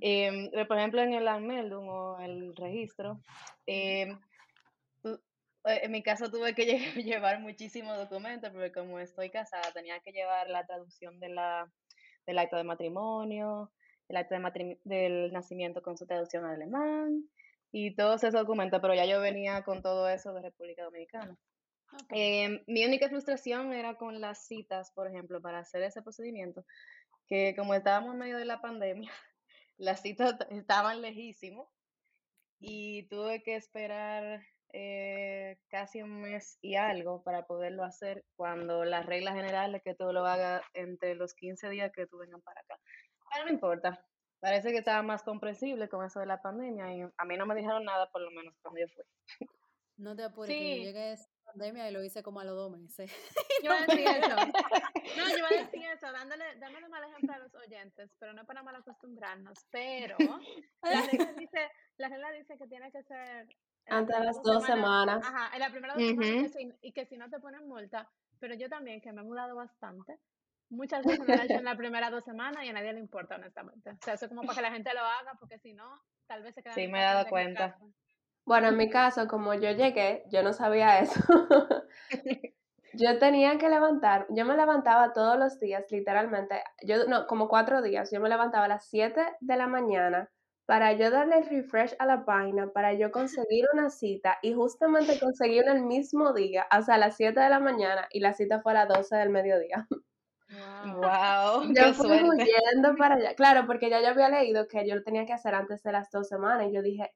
[0.02, 3.22] Em, por ejemplo, en el Anmeldung o el registro,
[3.68, 4.18] em,
[5.04, 6.66] eh, en mi caso tuve que
[7.06, 11.72] llevar muchísimos documentos porque como estoy casada tenía que llevar la traducción de la,
[12.26, 13.72] del acto de matrimonio,
[14.08, 17.30] el acto de del nacimiento con su traducción al alemán,
[17.72, 21.38] y todos esos documentos, pero ya yo venía con todo eso de República Dominicana.
[22.10, 26.66] Em, mi única frustración era con las citas, por ejemplo, para hacer ese procedimiento,
[27.28, 29.12] que como estábamos en medio de la pandemia,
[29.78, 31.68] las citas estaban lejísimos
[32.60, 34.42] y tuve que esperar
[34.74, 39.96] eh, casi un mes y algo para poderlo hacer cuando las reglas generales es que
[39.96, 42.80] tú lo hagas entre los 15 días que tú vengan para acá.
[43.32, 44.06] Pero no importa,
[44.40, 47.56] parece que estaba más comprensible con eso de la pandemia y a mí no me
[47.56, 49.50] dijeron nada, por lo menos cuando yo fui.
[49.98, 51.18] No te apures, que yo llegué
[51.52, 53.12] pandemia y lo hice como a los dos meses.
[53.64, 54.36] Yo iba a decir eso.
[55.18, 58.46] No, yo iba a decir eso, dándole, dándole mal ejemplo a los oyentes, pero no
[58.46, 59.66] para mal acostumbrarnos.
[59.72, 60.16] Pero
[60.84, 63.48] la regla dice, la regla dice que tiene que ser
[63.88, 65.26] antes de las dos semanas.
[65.26, 68.08] Ajá, en la primera dos semanas y que si no te ponen multa,
[68.40, 70.20] pero yo también, que me he mudado bastante,
[70.70, 73.36] muchas veces lo he hecho en las primeras dos semanas y a nadie le importa,
[73.36, 73.92] honestamente.
[73.92, 76.44] O sea, eso es como para que la gente lo haga, porque si no, tal
[76.44, 77.78] vez se queda Sí, me he dado cuenta.
[78.50, 81.20] Bueno, en mi caso, como yo llegué, yo no sabía eso.
[82.94, 87.84] yo tenía que levantar, yo me levantaba todos los días, literalmente, yo no, como cuatro
[87.84, 90.32] días, yo me levantaba a las 7 de la mañana
[90.66, 95.60] para yo darle refresh a la página, para yo conseguir una cita y justamente conseguí
[95.60, 98.62] una el mismo día, o sea, a las 7 de la mañana y la cita
[98.64, 99.88] fue a las 12 del mediodía.
[100.50, 103.36] Wow, yo fui huyendo para allá.
[103.36, 106.10] Claro, porque ya yo había leído que yo lo tenía que hacer antes de las
[106.10, 107.14] dos semanas y yo dije,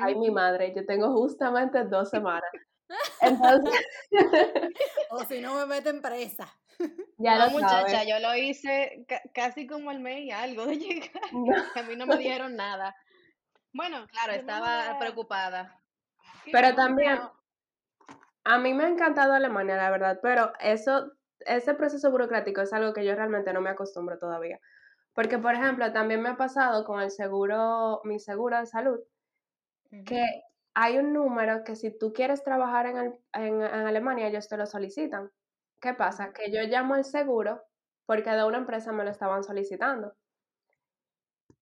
[0.00, 2.50] ay, mi madre, yo tengo justamente dos semanas.
[3.20, 3.74] Entonces,
[5.10, 6.46] O si no me meten presa.
[7.18, 8.08] ya No, lo muchacha, sabes.
[8.08, 11.10] yo lo hice ca- casi como el mes y algo de llegar.
[11.32, 11.54] No.
[11.74, 12.94] A mí no me dijeron nada.
[13.72, 15.80] Bueno, Claro, estaba preocupada.
[16.52, 17.18] Pero también-
[18.44, 21.10] A mí me ha encantado Alemania, la verdad, pero eso,
[21.46, 24.60] ese proceso burocrático es algo que yo realmente no me acostumbro todavía.
[25.14, 29.00] Porque, por ejemplo, también me ha pasado con el seguro, mi seguro de salud,
[30.04, 30.24] que
[30.74, 34.56] hay un número que si tú quieres trabajar en, el- en, en Alemania, ellos te
[34.56, 35.30] lo solicitan.
[35.80, 36.32] ¿Qué pasa?
[36.32, 37.62] Que yo llamo al seguro
[38.06, 40.14] porque de una empresa me lo estaban solicitando.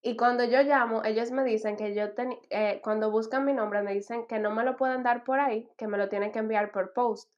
[0.03, 3.83] Y cuando yo llamo, ellos me dicen que yo, teni- eh, cuando buscan mi nombre,
[3.83, 6.39] me dicen que no me lo pueden dar por ahí, que me lo tienen que
[6.39, 7.33] enviar por post.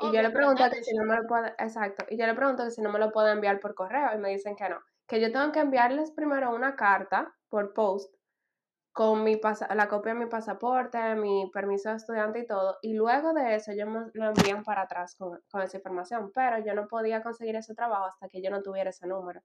[0.00, 0.72] Y yo le pregunto ¿verdad?
[0.76, 2.98] que si no me lo puede, exacto, y yo le pregunto que si no me
[2.98, 6.12] lo puedo enviar por correo y me dicen que no, que yo tengo que enviarles
[6.12, 8.14] primero una carta por post
[8.92, 12.94] con mi pasa- la copia de mi pasaporte, mi permiso de estudiante y todo, y
[12.94, 16.74] luego de eso ellos me lo envían para atrás con, con esa información, pero yo
[16.74, 19.40] no podía conseguir ese trabajo hasta que yo no tuviera ese número.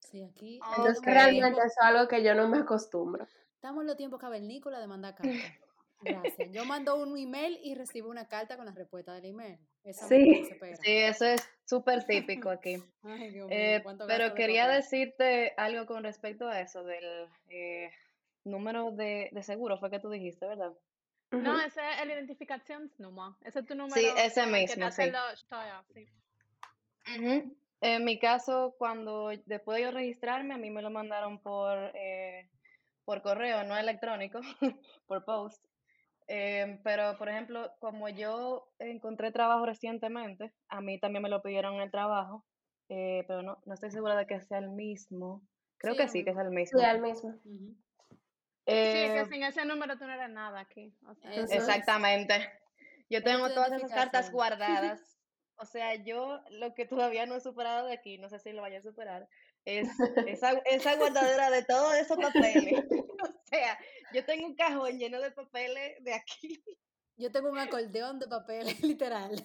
[0.00, 1.06] Sí, aquí Entonces Ok.
[1.06, 3.26] realmente eso es algo que yo no me acostumbro.
[3.56, 5.65] estamos en los tiempos cavernícolas de mandar cartas.
[6.00, 6.50] Gracias.
[6.52, 9.58] Yo mando un email y recibo una carta con la respuesta del email.
[9.82, 10.44] Esa Sí.
[10.82, 10.92] sí.
[10.92, 12.76] eso es súper típico aquí.
[13.02, 17.90] Ay, Dios mío, Eh, pero quería decirte algo con respecto a eso del eh,
[18.44, 20.72] número de, de seguro, fue que tú dijiste, ¿verdad?
[21.32, 23.32] No, ese es el identificacionsnummer.
[23.44, 23.94] Ese es tu número.
[23.96, 25.02] Sí, ese mismo, sí.
[25.02, 26.08] Steuer, sí.
[27.18, 27.56] Ujú.
[27.80, 32.48] En mi caso, cuando después de yo registrarme, a mí me lo mandaron por, eh,
[33.04, 34.40] por correo, no electrónico,
[35.06, 35.64] por post.
[36.28, 41.74] Em, pero, por ejemplo, como yo encontré trabajo recientemente, a mí también me lo pidieron
[41.74, 42.44] en el trabajo,
[42.88, 45.42] eh, pero no, no estoy segura de que sea el mismo.
[45.78, 46.80] Creo Sí, que sí, que es el mismo.
[46.80, 47.34] Sí, al mismo.
[47.42, 47.76] Sí,
[48.66, 50.92] es Eh, que sin ese número tú no eres nada aquí.
[51.06, 51.52] O sea, Eso es.
[51.52, 52.50] Exactamente.
[53.08, 55.00] Yo tengo todas esas cartas guardadas.
[55.58, 58.60] O sea, yo lo que todavía no he superado de aquí, no sé si lo
[58.60, 59.26] vaya a superar,
[59.64, 59.88] es
[60.26, 62.84] esa, esa guardadera de todos esos papeles.
[63.18, 63.78] O sea,
[64.12, 66.62] yo tengo un cajón lleno de papeles de aquí.
[67.18, 69.42] Yo tengo un acordeón de papel, literal.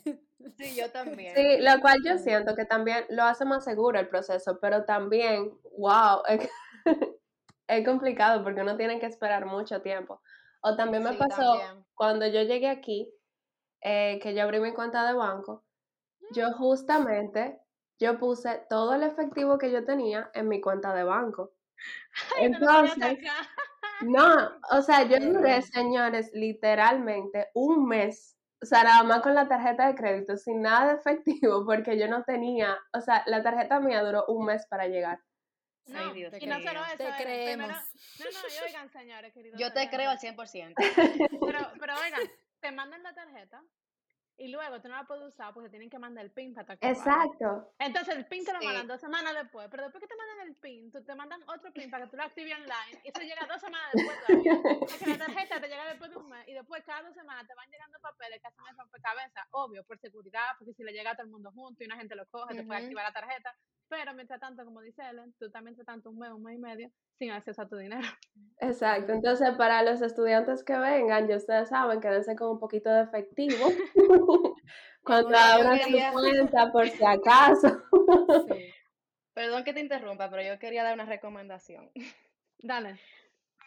[0.58, 1.36] Sí, yo también.
[1.36, 5.52] Sí, lo cual yo siento que también lo hace más seguro el proceso, pero también,
[5.78, 6.50] wow, es,
[7.68, 10.22] es complicado porque uno tiene que esperar mucho tiempo.
[10.62, 11.86] O también me Sí, pasó también.
[11.96, 13.10] cuando yo llegué aquí,
[13.82, 15.64] eh, que yo abrí mi cuenta de banco,
[16.34, 17.60] yo justamente,
[18.00, 21.54] yo puse todo el efectivo que yo tenía en mi cuenta de banco.
[22.38, 23.20] Ay, Entonces.
[24.04, 29.48] No, o sea, yo duré, señores, literalmente un mes, o sea, nada más con la
[29.48, 33.80] tarjeta de crédito, sin nada de efectivo, porque yo no tenía, o sea, la tarjeta
[33.80, 35.20] mía duró un mes para llegar.
[35.88, 37.68] No, Ay, Dios te y no solo eso, Te Eren, primero- creemos.
[38.20, 39.60] no, no, y oigan, señores, queridos.
[39.60, 40.76] Yo te creo al oyentes, 100%.
[41.46, 42.22] Pero, pero oigan,
[42.60, 43.64] te mandan la tarjeta
[44.38, 46.88] y luego tú no la puedes usar porque tienen que mandar el PIN para tu.
[46.88, 47.74] Exacto.
[47.78, 48.66] Entonces el PIN te lo Sí.
[48.66, 51.72] mandan dos semanas después, pero después que te mandan el PIN, tú te mandan otro
[51.72, 54.62] PIN para que tú lo actives online y eso llega dos semanas después todavía.
[54.80, 55.18] Porque la
[55.48, 58.00] tarjeta te llega después de un mes y después cada dos semanas te van llegando
[58.00, 61.32] papeles que hacen el rompecabezas, obvio, por seguridad, porque si le llega a todo el
[61.32, 63.56] mundo junto y una gente lo coge, te puede activar la tarjeta.
[63.92, 66.60] Pero mientras tanto, como dice Ellen, tú también mientras tanto un mes, un mes y
[66.60, 68.08] medio sin acceso a tu dinero.
[68.60, 73.02] Exacto, entonces para los estudiantes que vengan, ya ustedes saben, quédense con un poquito de
[73.04, 73.58] efectivo
[75.04, 77.84] cuando abran su cuenta por si acaso.
[78.48, 78.74] Sí.
[79.34, 81.92] Perdón que te interrumpa, pero yo quería dar una recomendación.
[82.60, 82.98] Dale.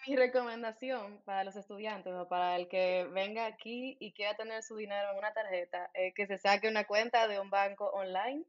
[0.07, 4.77] Mi recomendación para los estudiantes o para el que venga aquí y quiera tener su
[4.77, 8.47] dinero en una tarjeta es que se saque una cuenta de un banco online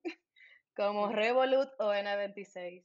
[0.76, 2.84] como Revolut o N26.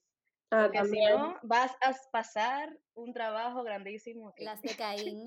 [0.52, 4.44] Ah, Porque si no, vas a pasar un trabajo grandísimo aquí.
[4.44, 5.24] Las de Caín.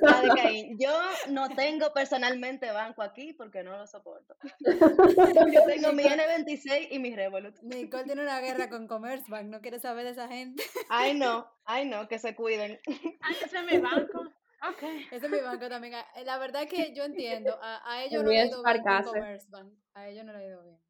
[0.00, 0.76] La de Caín.
[0.80, 4.34] Yo no tengo personalmente banco aquí porque no lo soporto.
[5.52, 7.58] Yo tengo mi N26 y mi Revolut.
[7.60, 10.62] Nicole tiene una guerra con Commerzbank, no quiere saber de esa gente.
[10.88, 12.80] Ay no, ay no, que se cuiden.
[13.20, 14.20] Ay, ese es mi banco.
[14.70, 14.82] Ok.
[15.10, 15.96] Ese es mi banco también.
[15.96, 17.58] Ah, La verdad es que yo entiendo.
[17.60, 19.08] A, a ellos El no le ha ido bien con Farcase.
[19.10, 19.72] Commerzbank.
[19.92, 20.80] A ellos no le ha ido bien.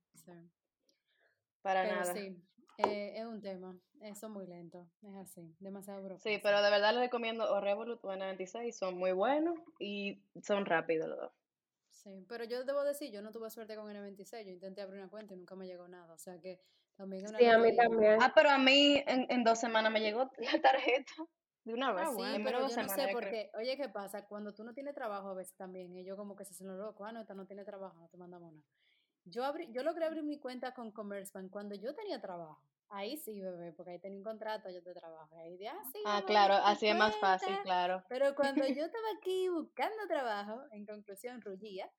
[1.66, 2.14] Para Pero nada.
[2.14, 2.36] sí,
[2.78, 3.74] eh, es un tema.
[4.00, 4.86] Eso es muy lento.
[5.02, 5.52] Es así.
[5.58, 6.40] Demasiado Sí, burocracia.
[6.40, 11.08] pero de verdad les recomiendo o Revolut o N26, son muy buenos y son rápidos
[11.08, 11.32] los dos.
[11.90, 14.46] Sí, pero yo debo decir, yo no tuve suerte con N26.
[14.46, 16.14] Yo intenté abrir una cuenta y nunca me llegó nada.
[16.14, 16.60] O sea que
[16.96, 18.22] también es una Sí, a mí también.
[18.22, 21.12] Ah, pero a mí en, en dos semanas me llegó la tarjeta
[21.64, 22.04] de una vez.
[22.06, 22.36] Ah, Sí, bueno.
[22.36, 23.32] en menos pero yo no sé yo por creo.
[23.32, 23.50] qué.
[23.58, 24.24] Oye, ¿qué pasa?
[24.26, 27.08] Cuando tú no tienes trabajo a veces también, ellos como que se hacen los locos.
[27.08, 28.64] Ah, no, esta no tiene trabajo, no te mandamos nada.
[29.28, 32.62] Yo, abrí, yo logré abrir mi cuenta con Commerzbank cuando yo tenía trabajo.
[32.88, 35.36] Ahí sí, bebé, porque ahí tenía un contrato, yo te trabajo.
[35.38, 38.04] Ahí de, ah, sí, Ah, claro, así es más fácil, claro.
[38.08, 41.90] Pero cuando yo estaba aquí buscando trabajo, en conclusión, rullía,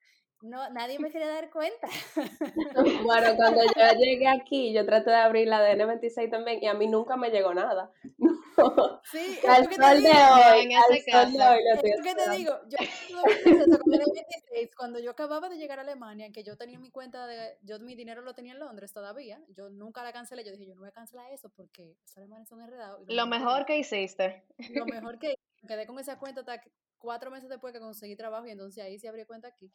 [0.41, 1.87] no, nadie me quería dar cuenta.
[3.03, 6.73] Bueno, cuando yo llegué aquí, yo traté de abrir la de N26 también y a
[6.73, 7.91] mí nunca me llegó nada.
[8.57, 8.99] No.
[9.11, 11.51] Sí, Al sol de hoy, en al ese sol de caso.
[11.51, 14.75] hoy lo Es estoy lo que te digo, yo tuve mi proceso con el 26
[14.75, 17.93] cuando yo acababa de llegar a Alemania, que yo tenía mi cuenta de, yo mi
[17.93, 20.89] dinero lo tenía en Londres todavía, yo nunca la cancelé, yo dije, yo no voy
[20.89, 23.01] a cancelar eso porque esos alemanes son enredados.
[23.07, 24.43] Lo mejor que hiciste.
[24.71, 28.15] lo mejor que me quedé con esa cuenta hasta que- cuatro meses después que conseguí
[28.15, 29.71] trabajo y entonces ahí sí abrí cuenta aquí.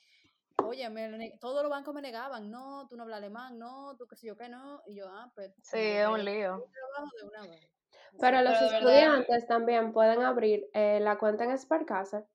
[0.65, 4.17] Oye, me, todos los bancos me negaban, no, tú no hablas alemán, no, tú qué
[4.17, 6.63] sé yo qué no, y yo, ah, pues Sí, como es un lío.
[6.63, 7.71] conseguí trabajo de una vez.
[8.21, 12.27] Pero los Pero verdad, estudiantes también pueden abrir eh, la cuenta en Sparkasse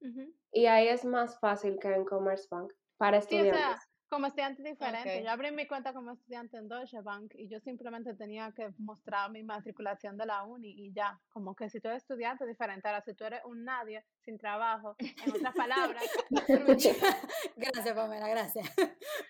[0.00, 0.34] Ujú.
[0.52, 3.48] y ahí es más fácil que en Commerzbank para Sí, o estudiantes.
[3.48, 5.22] sea, como estudiante diferente.
[5.24, 9.30] Yo abrí mi cuenta como estudiante en Deutsche Bank y yo simplemente tenía que mostrar
[9.30, 11.20] mi matriculación de la uni y ya.
[11.28, 12.88] Como que si tú eres estudiante, diferente.
[12.88, 15.14] Ahora, si tú eres un nadie, sin trabajo, en
[15.48, 16.04] otras palabras,
[17.56, 18.72] Gracias, Pamela, gracias.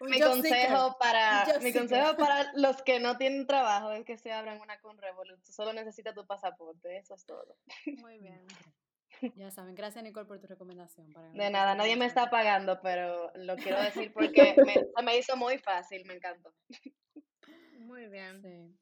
[0.00, 4.32] Un Mi consejo para mi consejo para los que no tienen trabajo es que se
[4.32, 5.42] abran una con Revolut.
[5.42, 7.56] Tú Solo necesitas tu pasaporte, eso es todo.
[8.02, 8.44] muy bien.
[9.36, 11.12] Ya saben, gracias Nicole por tu recomendación.
[11.12, 15.18] Para De nada, nadie me está pagando, pero lo quiero decir porque me, se me
[15.18, 16.52] hizo muy fácil, me encantó.
[17.80, 18.42] Muy bien.
[18.42, 18.76] Sí.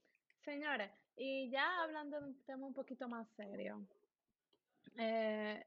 [0.45, 3.87] Señores, y ya hablando de un tema un poquito más serio,
[4.99, 5.65] eh,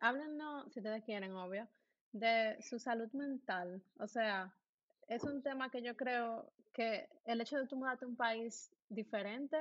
[0.00, 1.68] háblenos, si ustedes quieren, obvio,
[2.12, 3.82] de su salud mental.
[3.98, 4.54] O sea,
[5.08, 8.70] es un tema que yo creo que el hecho de tú mudarte a un país
[8.88, 9.56] diferente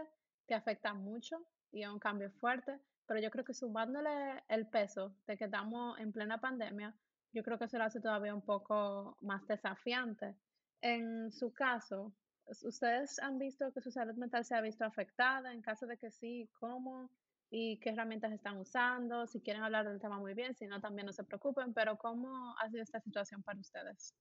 [0.46, 5.18] te afecta mucho y es un cambio fuerte, pero yo creo que sumándole el peso
[5.28, 6.96] de que estamos en plena pandemia,
[7.32, 10.38] yo creo que eso lo hace todavía un poco más desafiante.
[10.82, 15.52] En su caso, ¿us- ¿ustedes han visto que su salud mental se ha visto afectada?
[15.54, 17.12] En caso de que sí, ¿cómo?
[17.50, 19.28] ¿Y qué herramientas están usando?
[19.28, 22.56] Si quieren hablar del tema muy bien, si no, también no se preocupen, pero ¿cómo
[22.60, 24.16] ha sido esta situación para ustedes?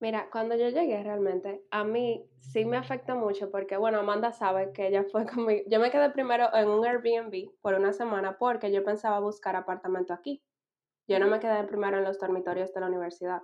[0.00, 4.72] Mira, cuando yo llegué realmente, a mí sí me afectó mucho porque, bueno, Amanda sabe
[4.72, 5.62] que ella fue conmigo.
[5.68, 10.14] Yo me quedé primero en un Airbnb por una semana porque yo pensaba buscar apartamento
[10.14, 10.42] aquí.
[11.06, 13.42] Yo no me quedé primero en los dormitorios de la universidad.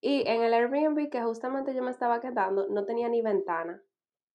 [0.00, 3.82] Y en el Airbnb que justamente yo me estaba quedando, no tenía ni ventana.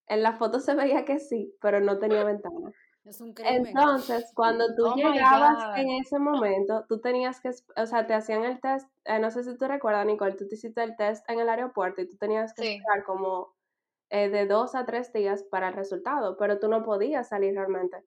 [0.07, 2.73] En la foto se veía que sí, pero no tenía ventana.
[3.07, 3.65] Es un crimen.
[3.65, 8.43] Entonces, cuando tú Oh llegabas en ese momento, tú tenías que, o sea, te hacían
[8.43, 11.39] el test, eh, no sé si tú recuerdas, Nicole, tú te hiciste el test en
[11.39, 12.67] el aeropuerto y tú tenías que Sí.
[12.77, 13.55] esperar como
[14.09, 18.03] eh, de dos a tres días para el resultado, pero tú no podías salir realmente.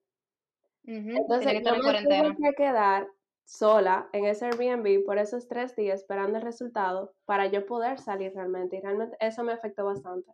[0.85, 3.07] Entonces, que yo me tuve que quedar
[3.45, 8.33] sola en ese Airbnb por esos tres días esperando el resultado para yo poder salir
[8.33, 8.77] realmente.
[8.77, 10.31] Y realmente eso me afectó bastante.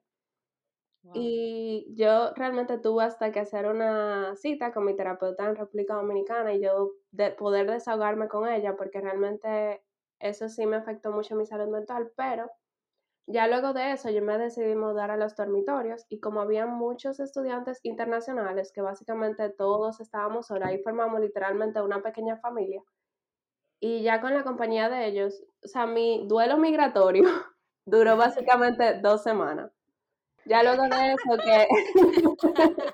[1.07, 1.15] Wow.
[1.15, 6.53] Y yo realmente tuve hasta que hacer una cita con mi terapeuta en República Dominicana
[6.53, 9.81] y yo de poder desahogarme con ella porque realmente
[10.19, 12.49] eso sí me afectó mucho mi salud mental, pero
[13.27, 17.19] ya luego de eso yo me decidí mudar a los dormitorios y como había muchos
[17.19, 22.81] estudiantes internacionales que básicamente todos estábamos solos, ahí formamos literalmente una pequeña familia
[23.79, 27.23] y ya con la compañía de ellos, o sea, mi duelo migratorio
[27.85, 29.71] duró básicamente dos semanas.
[30.47, 31.67] Ya luego de eso que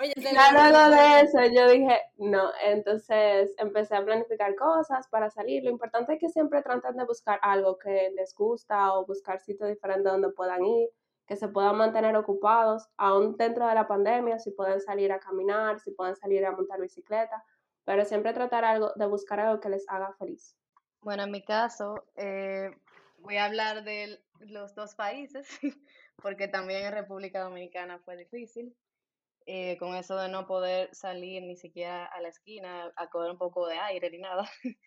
[0.00, 5.62] Oye, ya luego de eso yo dije, no, entonces empecé a planificar cosas para salir.
[5.64, 9.68] Lo importante es que siempre traten de buscar algo que les gusta o buscar sitios
[9.68, 10.88] diferentes donde puedan ir,
[11.26, 15.78] que se puedan mantener ocupados, aún dentro de la pandemia, si pueden salir a caminar,
[15.78, 17.44] si pueden salir a montar bicicleta,
[17.84, 20.56] pero siempre tratar algo, de buscar algo que les haga feliz.
[21.00, 22.70] Bueno, en mi caso, eh,
[23.18, 25.46] voy a hablar de los dos países,
[26.22, 28.76] porque también en República Dominicana fue difícil,
[29.46, 33.38] eh, con eso de no poder salir ni siquiera a la esquina a coger un
[33.38, 34.48] poco de aire ni nada.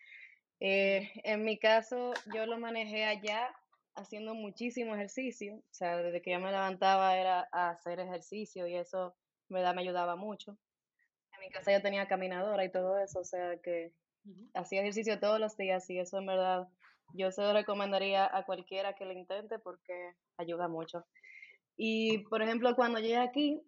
[0.64, 3.52] Eh, en mi caso, yo lo manejé allá
[3.96, 8.76] haciendo muchísimo ejercicio, o sea, desde que yo me levantaba era a hacer ejercicio y
[8.76, 9.16] eso,
[9.48, 10.56] en verdad, me ayudaba mucho.
[11.32, 13.92] En mi casa yo tenía caminadora y todo eso, o sea que
[14.54, 16.68] hacía ejercicio todos los días y eso en verdad
[17.14, 21.04] yo se lo recomendaría a cualquiera que lo intente porque ayuda mucho.
[21.76, 23.62] Y por ejemplo, cuando llegué aquí,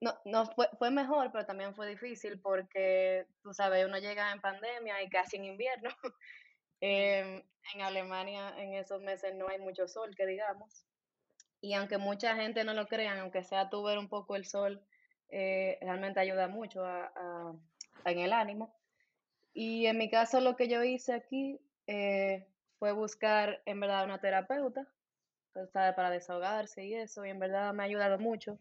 [0.00, 4.40] no, no fue, fue, mejor, pero también fue difícil porque, tú sabes, uno llega en
[4.40, 5.90] pandemia y casi en invierno.
[6.84, 7.40] Em,
[7.74, 10.84] en Alemania en esos meses no hay mucho sol, que digamos.
[11.60, 14.84] Y aunque mucha gente no lo crea, aunque sea tú ver un poco el sol,
[15.28, 17.54] eh, realmente ayuda mucho a,
[18.04, 18.74] en el ánimo.
[19.54, 22.48] Y en mi caso lo que yo hice aquí eh,
[22.80, 24.88] fue buscar en verdad una terapeuta
[25.74, 28.58] para desahogarse y eso, y en verdad me ha ayudado mucho.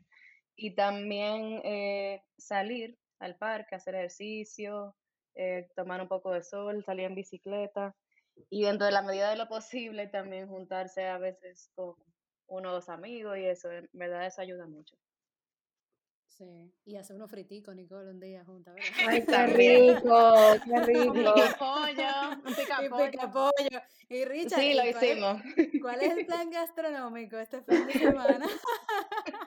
[0.56, 4.96] Y también eh, salir al parque, hacer ejercicio,
[5.76, 7.96] tomar un poco de sol, salir en bicicleta
[8.50, 11.96] y dentro de la medida de lo posible también juntarse a veces con
[12.48, 14.96] uno o dos amigos y eso, en verdad eso ayuda mucho.
[16.38, 18.74] Sí, y hacer unos friticos, Nicole, un día juntas,
[19.06, 21.12] Ay, qué rico, qué rico.
[21.12, 23.82] Un pica pollo, un pica pollo.
[24.10, 25.42] Y Richard, sí, lo hicimos.
[25.82, 28.48] ¿cuál es el plan gastronómico este fin de semana?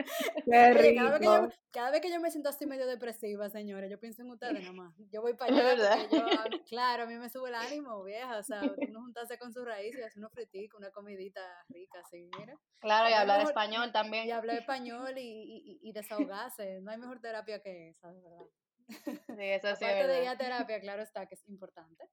[0.45, 1.05] Qué rico.
[1.05, 3.99] Cada vez, que yo, cada vez, que yo, me siento así medio depresiva, señores, yo
[3.99, 4.95] pienso en ustedes nada más.
[5.11, 6.09] Yo voy para allá.
[6.11, 6.19] Yo,
[6.69, 8.39] claro, a mí me sube el ánimo, vieja.
[8.39, 12.29] O sea, uno juntarse con sus raíces y hacer unos friticos, una comidita rica, así,
[12.39, 12.55] mira.
[12.81, 14.27] Claro, y hablar español también.
[14.27, 18.47] Y hablar español y, y, y desahogarse no hay mejor terapia que esa, de verdad.
[18.87, 18.95] Sí,
[19.39, 22.09] eso sí Aparte de ir terapia, claro está que es importante,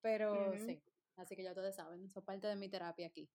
[0.00, 0.82] pero sí,
[1.16, 3.28] así que ya ustedes saben, eso es parte de mi terapia aquí.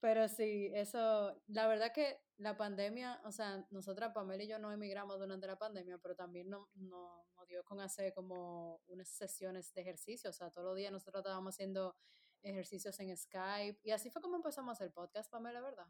[0.00, 4.70] Pero sí, eso, la verdad que la pandemia, o sea, nosotras, Pamela y yo no
[4.70, 9.72] emigramos durante la pandemia, pero también nos no, no dio con hacer como unas sesiones
[9.72, 11.96] de ejercicio, o sea, todos los días nosotros estábamos haciendo
[12.42, 15.86] ejercicios en Skype y así fue como empezamos a hacer podcast, Pamela, ¿verdad?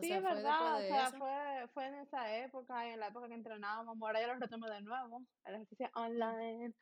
[0.00, 3.96] sí, es verdad, o sea, fue, fue en esa época en la época que entrenábamos,
[4.00, 6.74] ahora ya lo retomé de nuevo, el ejercicio online,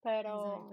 [0.00, 0.70] pero...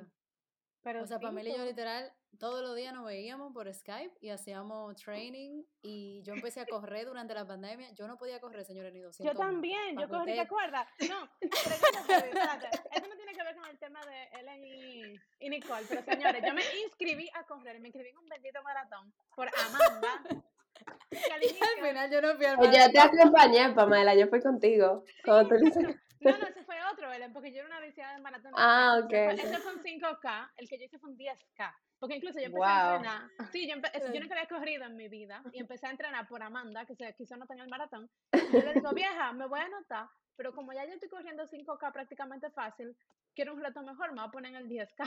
[0.84, 4.30] Pero o sea, Pamela y yo literal todos los días nos veíamos por Skype y
[4.30, 7.92] hacíamos training y yo empecé a correr durante la pandemia.
[7.94, 10.88] Yo no podía correr, señores, ni 200 Yo también, yo corrí, ¿te acuerdas?
[11.08, 15.86] No, espérate, esto no tiene que ver con el tema de Ellen y, y, Nicole,
[15.88, 20.24] pero señores, yo me inscribí a correr, me inscribí en un bendito maratón por Amanda
[21.12, 22.82] y al final yo no fui al maratón.
[22.82, 25.04] Yo te acompañé, Pamela, yo fui contigo.
[25.26, 28.52] no, no, ese fue otro, Belén, porque yo era una vecina de maratón.
[28.56, 29.14] Ah, ok.
[29.14, 31.74] Ese fue un 5K, el que yo hice fue un 10K.
[32.00, 33.22] Porque incluso yo empecé a entrenar.
[33.52, 36.86] Sí, yo, yo nunca había corrido en mi vida y empecé a entrenar por Amanda,
[36.86, 38.10] que se quiso anotar en el maratón.
[38.34, 41.44] Y yo le digo, vieja, me voy a anotar, pero como ya yo estoy corriendo
[41.46, 42.98] 5K prácticamente fácil,
[43.36, 45.06] quiero un reto mejor, me voy a poner en el 10K.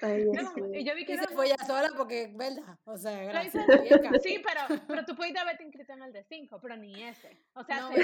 [0.00, 0.24] Ay,
[0.74, 2.78] y yo vi que se fue ya sola porque, ¿verdad?
[2.84, 3.64] O sea, gracias.
[4.22, 7.38] Sí, pero, pero tú pudiste haberte inscrito en el de 5, pero ni ese.
[7.54, 7.98] O sea, no, me,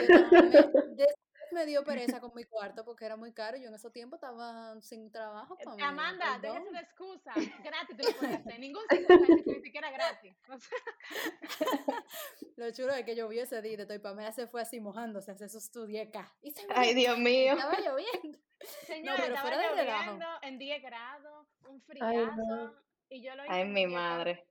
[1.53, 3.57] me, dio pereza con mi cuarto porque era muy caro.
[3.57, 5.57] Yo en ese tiempo estaba sin trabajo.
[5.57, 7.33] Para eh, Amanda, déjese de excusa.
[7.65, 8.59] Gratis tú lo puedes hacer.
[8.59, 9.15] Ningún 5
[9.47, 10.35] ni siquiera gratis.
[12.57, 16.03] Lo chulo es que llovió ese día y Pamela se fue así mojándose, se estudié
[16.03, 16.35] acá.
[16.75, 17.55] Ay, Dios mío.
[17.55, 18.39] Estaba lloviendo.
[18.87, 22.75] Señora, no, pero estaba fuera lloviendo en 10 grados, un friazo,
[23.09, 23.53] y yo lo hice.
[23.53, 24.50] Ay, mi madre.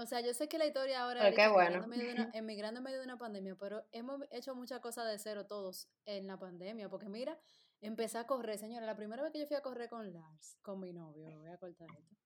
[0.00, 1.86] O sea, yo sé que la historia ahora es bueno.
[2.32, 6.26] emigrando en medio de una pandemia, pero hemos hecho muchas cosas de cero todos en
[6.26, 7.38] la pandemia, porque mira,
[7.80, 10.80] empecé a correr, señora, la primera vez que yo fui a correr con Lars, con
[10.80, 12.16] mi novio, voy a cortar esto.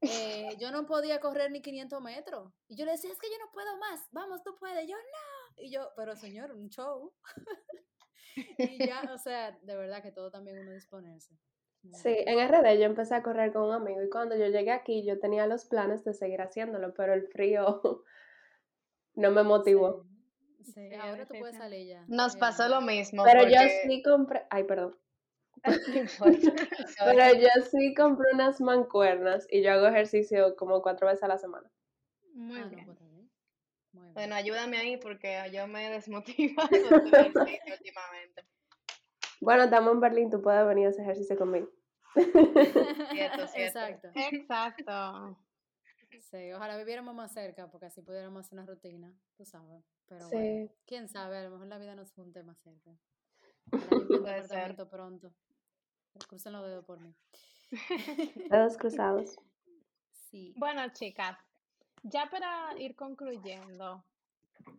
[0.00, 2.52] Eh, yo no podía correr ni 500 metros.
[2.66, 4.88] Y yo le decía, es que yo no puedo más, vamos, tú puedes.
[4.88, 5.62] Yo no.
[5.62, 7.12] Y yo, pero señor, un show.
[8.58, 11.38] y ya, o sea, de verdad que todo también uno disponerse.
[11.90, 15.04] Sí, en RD yo empecé a correr con un amigo y cuando yo llegué aquí
[15.04, 17.82] yo tenía los planes de seguir haciéndolo, pero el frío
[19.14, 20.06] no me motivó.
[20.62, 22.04] Sí, ahora tú puedes salir ya.
[22.06, 23.24] Nos pasó lo mismo.
[23.24, 24.96] Pero yo sí compré, ay, perdón.
[27.04, 31.38] pero yo sí compré unas mancuernas y yo hago ejercicio como cuatro veces a la
[31.38, 31.68] semana.
[32.34, 32.86] Muy ah, bien.
[32.86, 38.46] Pues bueno, ayúdame ahí porque yo me he desmotivado últimamente.
[39.42, 41.68] Bueno, estamos en Berlín, tú puedes venir a hacer ejercicio conmigo.
[42.14, 43.78] cierto, cierto.
[43.80, 44.08] Exacto.
[44.14, 45.36] Exacto.
[46.30, 49.82] Sí, ojalá viviéramos más cerca porque así pudiéramos hacer una rutina, tú sabes.
[50.06, 52.92] Pero bueno, quién sabe, a lo mejor la vida nos junte más cerca.
[54.06, 54.76] Puede ser.
[54.88, 55.34] pronto.
[56.28, 57.12] Crucen los dedos por mí.
[58.48, 59.36] Dedos cruzados.
[60.30, 60.54] Sí.
[60.56, 61.36] Bueno, chicas,
[62.04, 64.04] ya para ir concluyendo,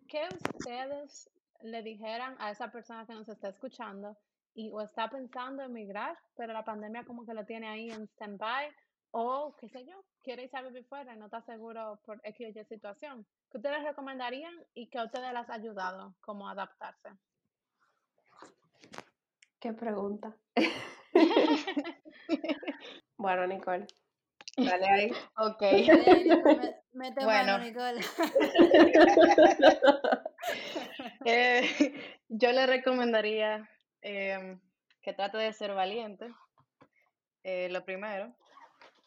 [0.07, 1.29] ¿qué ustedes
[1.63, 4.17] le dijeran a esa persona que nos está escuchando
[4.55, 8.67] y o está pensando emigrar, pero la pandemia como que lo tiene ahí en stand-by
[9.11, 12.47] o qué sé yo, quiere irse a vivir fuera y no está seguro por X
[12.47, 13.25] o Y situación?
[13.51, 17.09] ¿Qué ustedes recomendarían y qué a ustedes les ha ayudado como adaptarse?
[19.59, 20.35] Qué pregunta.
[23.17, 23.85] bueno, Nicole.
[24.57, 25.11] Dale ahí.
[25.37, 25.61] Ok.
[25.61, 27.53] Dale Mete Bueno.
[27.53, 28.01] mano, Nicole.
[31.25, 31.95] Eh,
[32.27, 33.69] yo le recomendaría
[34.03, 34.59] em,
[35.01, 36.27] que trate de ser valiente.
[37.43, 38.33] eh, lo primero,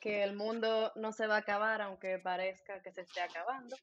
[0.00, 3.76] que el mundo no se va a acabar aunque parezca que se esté acabando.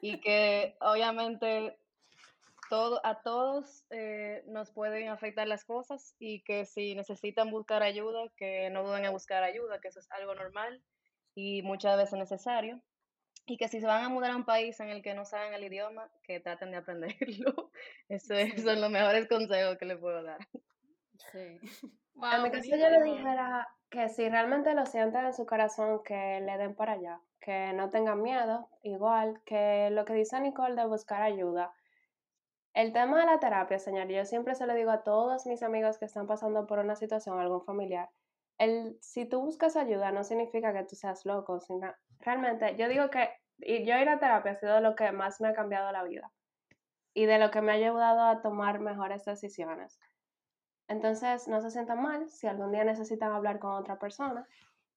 [0.00, 1.76] Y que obviamente
[2.70, 8.28] todo, a todos eh, nos pueden afectar las cosas y que si necesitan buscar ayuda,
[8.36, 10.82] que no duden en buscar ayuda, que eso es algo normal
[11.34, 12.80] y muchas veces necesario.
[13.46, 15.54] Y que si se van a mudar a un país en el que no saben
[15.54, 17.70] el idioma, que traten de aprenderlo.
[18.08, 18.62] Eso es- Sí.
[18.62, 20.38] son los mejores consejos que les puedo dar.
[21.32, 21.60] Sí.
[22.22, 26.40] A mi caso yo le dijera que si realmente lo sienten en su corazón, que
[26.40, 30.86] le den para allá, que no tengan miedo, igual que lo que dice Nicole de
[30.86, 31.72] buscar ayuda.
[32.74, 35.98] El tema de la terapia, señor, yo siempre se lo digo a todos mis amigos
[35.98, 38.10] que están pasando por una situación, algún familiar.
[38.58, 43.10] El, si tú buscas ayuda no significa que tú seas loco, sino realmente yo digo
[43.10, 46.04] que y yo ir a terapia ha sido lo que más me ha cambiado la
[46.04, 46.30] vida
[47.14, 49.98] y de lo que me ha ayudado a tomar mejores decisiones.
[50.88, 54.46] Entonces, no se sientan mal si algún día necesitan hablar con otra persona.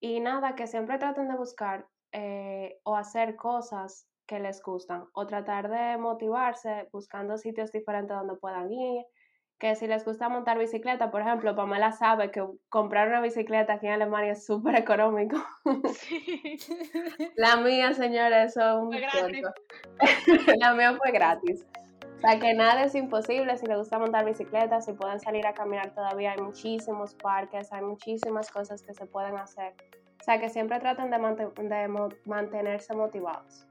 [0.02, 5.26] Y nada, que siempre traten de buscar eh, o hacer cosas que les gustan o
[5.26, 9.06] tratar de motivarse buscando sitios diferentes donde puedan ir.
[9.60, 13.88] Que si les gusta montar bicicleta, por ejemplo, Pamela sabe que comprar una bicicleta aquí
[13.88, 15.38] en Alemania es súper económico.
[15.93, 16.57] Sí.
[17.36, 19.49] La mía, señores, cuento.
[20.60, 21.66] La mía fue gratis.
[22.16, 25.53] O sea que nada es imposible si les gusta montar bicicleta, si pueden salir a
[25.53, 29.74] caminar todavía, hay muchísimos parques, hay muchísimas cosas que se pueden hacer.
[30.20, 31.18] O sea que siempre traten de,
[31.64, 33.66] de mo- mantenerse motivados.